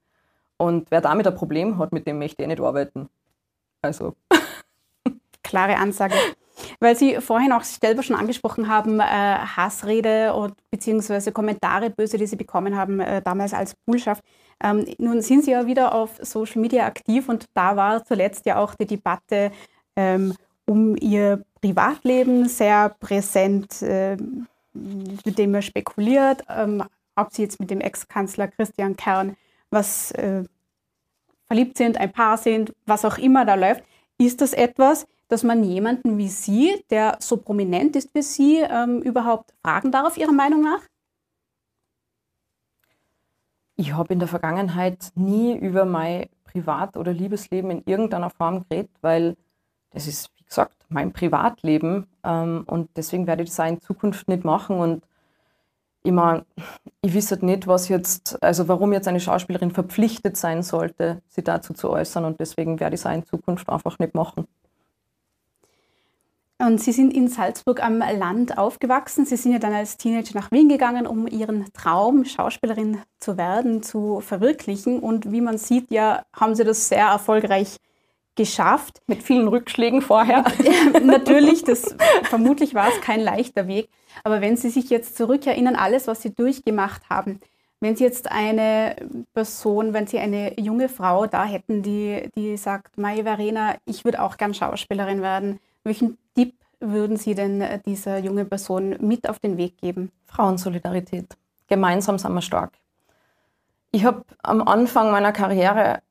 [0.57, 3.07] Und wer damit ein Problem hat, mit dem möchte ich nicht arbeiten.
[3.81, 4.15] Also.
[5.43, 6.15] Klare Ansage.
[6.81, 12.27] Weil Sie vorhin auch selber schon angesprochen haben, äh, Hassrede und beziehungsweise Kommentare böse, die
[12.27, 14.25] Sie bekommen haben, äh, damals als Bullschaft.
[14.61, 18.57] Ähm, nun sind Sie ja wieder auf Social Media aktiv und da war zuletzt ja
[18.57, 19.51] auch die Debatte
[19.95, 20.33] ähm,
[20.69, 24.17] um Ihr Privatleben sehr präsent, äh,
[24.73, 26.83] mit dem er spekuliert, ähm,
[27.15, 29.35] ob Sie jetzt mit dem Ex-Kanzler Christian Kern
[29.71, 30.43] was äh,
[31.47, 33.83] verliebt sind, ein Paar sind, was auch immer da läuft,
[34.17, 39.01] ist das etwas, dass man jemanden wie Sie, der so prominent ist wie Sie, ähm,
[39.01, 40.81] überhaupt fragen darf, Ihrer Meinung nach?
[43.75, 48.91] Ich habe in der Vergangenheit nie über mein Privat- oder Liebesleben in irgendeiner Form geredet,
[49.01, 49.37] weil
[49.91, 54.43] das ist, gesagt, mein Privatleben ähm, und deswegen werde ich das auch in Zukunft nicht
[54.43, 55.03] machen und
[56.01, 56.45] ich meine,
[57.01, 61.43] ich wisse halt nicht, was jetzt, also warum jetzt eine Schauspielerin verpflichtet sein sollte, sie
[61.43, 64.47] dazu zu äußern und deswegen werde ich es auch in Zukunft einfach nicht machen.
[66.61, 69.25] Und Sie sind in Salzburg am Land aufgewachsen.
[69.25, 73.81] Sie sind ja dann als Teenager nach Wien gegangen, um Ihren Traum, Schauspielerin zu werden,
[73.81, 74.99] zu verwirklichen.
[74.99, 77.77] Und wie man sieht, ja, haben Sie das sehr erfolgreich
[78.35, 79.01] geschafft.
[79.07, 80.43] Mit vielen Rückschlägen vorher.
[81.03, 83.89] Natürlich, das, vermutlich war es kein leichter Weg.
[84.23, 87.39] Aber wenn Sie sich jetzt zurückerinnern, alles, was Sie durchgemacht haben,
[87.81, 88.95] wenn Sie jetzt eine
[89.33, 94.21] Person, wenn Sie eine junge Frau da hätten, die, die sagt, Mai Verena, ich würde
[94.21, 99.57] auch gern Schauspielerin werden, welchen Tipp würden Sie denn dieser junge Person mit auf den
[99.57, 100.11] Weg geben?
[100.25, 101.37] Frauensolidarität.
[101.67, 102.73] Gemeinsam sind wir stark.
[103.91, 106.01] Ich habe am Anfang meiner Karriere,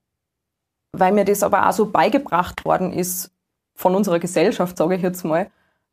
[0.99, 3.31] weil mir das aber auch so beigebracht worden ist
[3.75, 5.51] von unserer Gesellschaft, sage ich jetzt mal,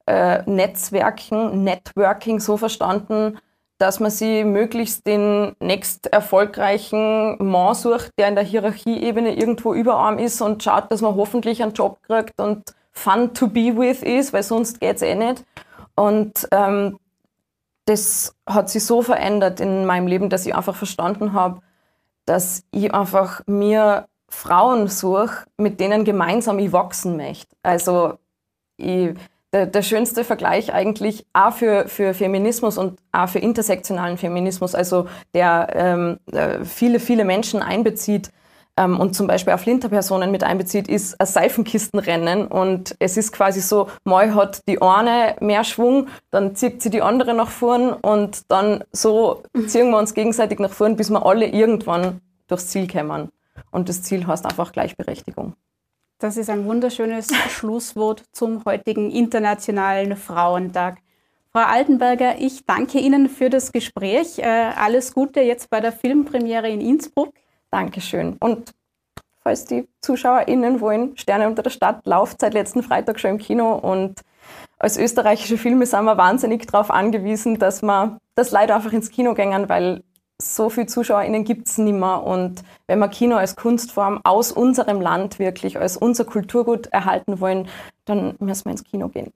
[0.07, 3.39] äh, Netzwerken, Networking so verstanden,
[3.77, 10.17] dass man sie möglichst den nächst erfolgreichen Mann sucht, der in der Hierarchieebene irgendwo überarm
[10.17, 14.31] ist und schaut, dass man hoffentlich einen Job kriegt und fun to be with ist,
[14.31, 15.43] weil sonst geht es eh nicht.
[15.95, 16.99] Und ähm,
[17.85, 21.61] das hat sich so verändert in meinem Leben, dass ich einfach verstanden habe,
[22.25, 27.55] dass ich einfach mir Frauen suche, mit denen gemeinsam ich wachsen möchte.
[27.63, 28.13] Also
[28.77, 29.15] ich
[29.55, 35.07] der, der schönste Vergleich eigentlich auch für, für Feminismus und auch für intersektionalen Feminismus, also
[35.33, 38.31] der ähm, äh, viele, viele Menschen einbezieht
[38.75, 42.47] ähm, und zum Beispiel auch Flinterpersonen mit einbezieht, ist ein Seifenkistenrennen.
[42.47, 47.01] Und es ist quasi so, mal hat die eine mehr Schwung, dann zieht sie die
[47.01, 51.47] andere nach vorn und dann so ziehen wir uns gegenseitig nach vorn, bis wir alle
[51.47, 53.29] irgendwann durchs Ziel kommen.
[53.75, 55.53] Und das Ziel heißt einfach Gleichberechtigung.
[56.19, 60.99] Das ist ein wunderschönes Schlusswort zum heutigen Internationalen Frauentag.
[61.51, 64.39] Frau Altenberger, ich danke Ihnen für das Gespräch.
[64.39, 67.33] Äh, alles Gute jetzt bei der Filmpremiere in Innsbruck.
[67.69, 68.37] Dankeschön.
[68.39, 68.73] Und
[69.43, 73.75] falls die ZuschauerInnen wollen, Sterne unter der Stadt läuft seit letzten Freitag schon im Kino
[73.75, 74.21] und
[74.79, 79.33] als österreichische Filme sind wir wahnsinnig darauf angewiesen, dass wir das leider einfach ins Kino
[79.33, 80.01] gängen, weil
[80.41, 82.23] so viele ZuschauerInnen gibt es nicht mehr.
[82.23, 87.67] Und wenn wir Kino als Kunstform aus unserem Land wirklich als unser Kulturgut erhalten wollen,
[88.05, 89.31] dann müssen wir ins Kino gehen.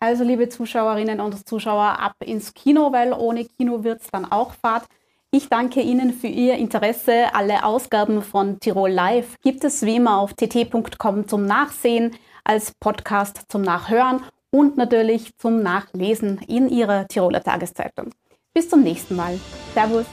[0.00, 4.52] Also, liebe Zuschauerinnen und Zuschauer, ab ins Kino, weil ohne Kino wird es dann auch
[4.54, 4.86] Fahrt.
[5.30, 7.34] Ich danke Ihnen für Ihr Interesse.
[7.34, 13.42] Alle Ausgaben von Tirol Live gibt es wie immer auf tt.com zum Nachsehen, als Podcast
[13.48, 18.14] zum Nachhören und natürlich zum Nachlesen in Ihrer Tiroler Tageszeitung.
[18.54, 19.38] Bis zum nächsten Mal.
[19.74, 20.06] Servus.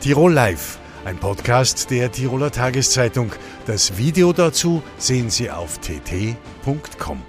[0.00, 3.32] Tirol Live, ein Podcast der Tiroler Tageszeitung.
[3.66, 7.22] Das Video dazu sehen Sie auf tt.com.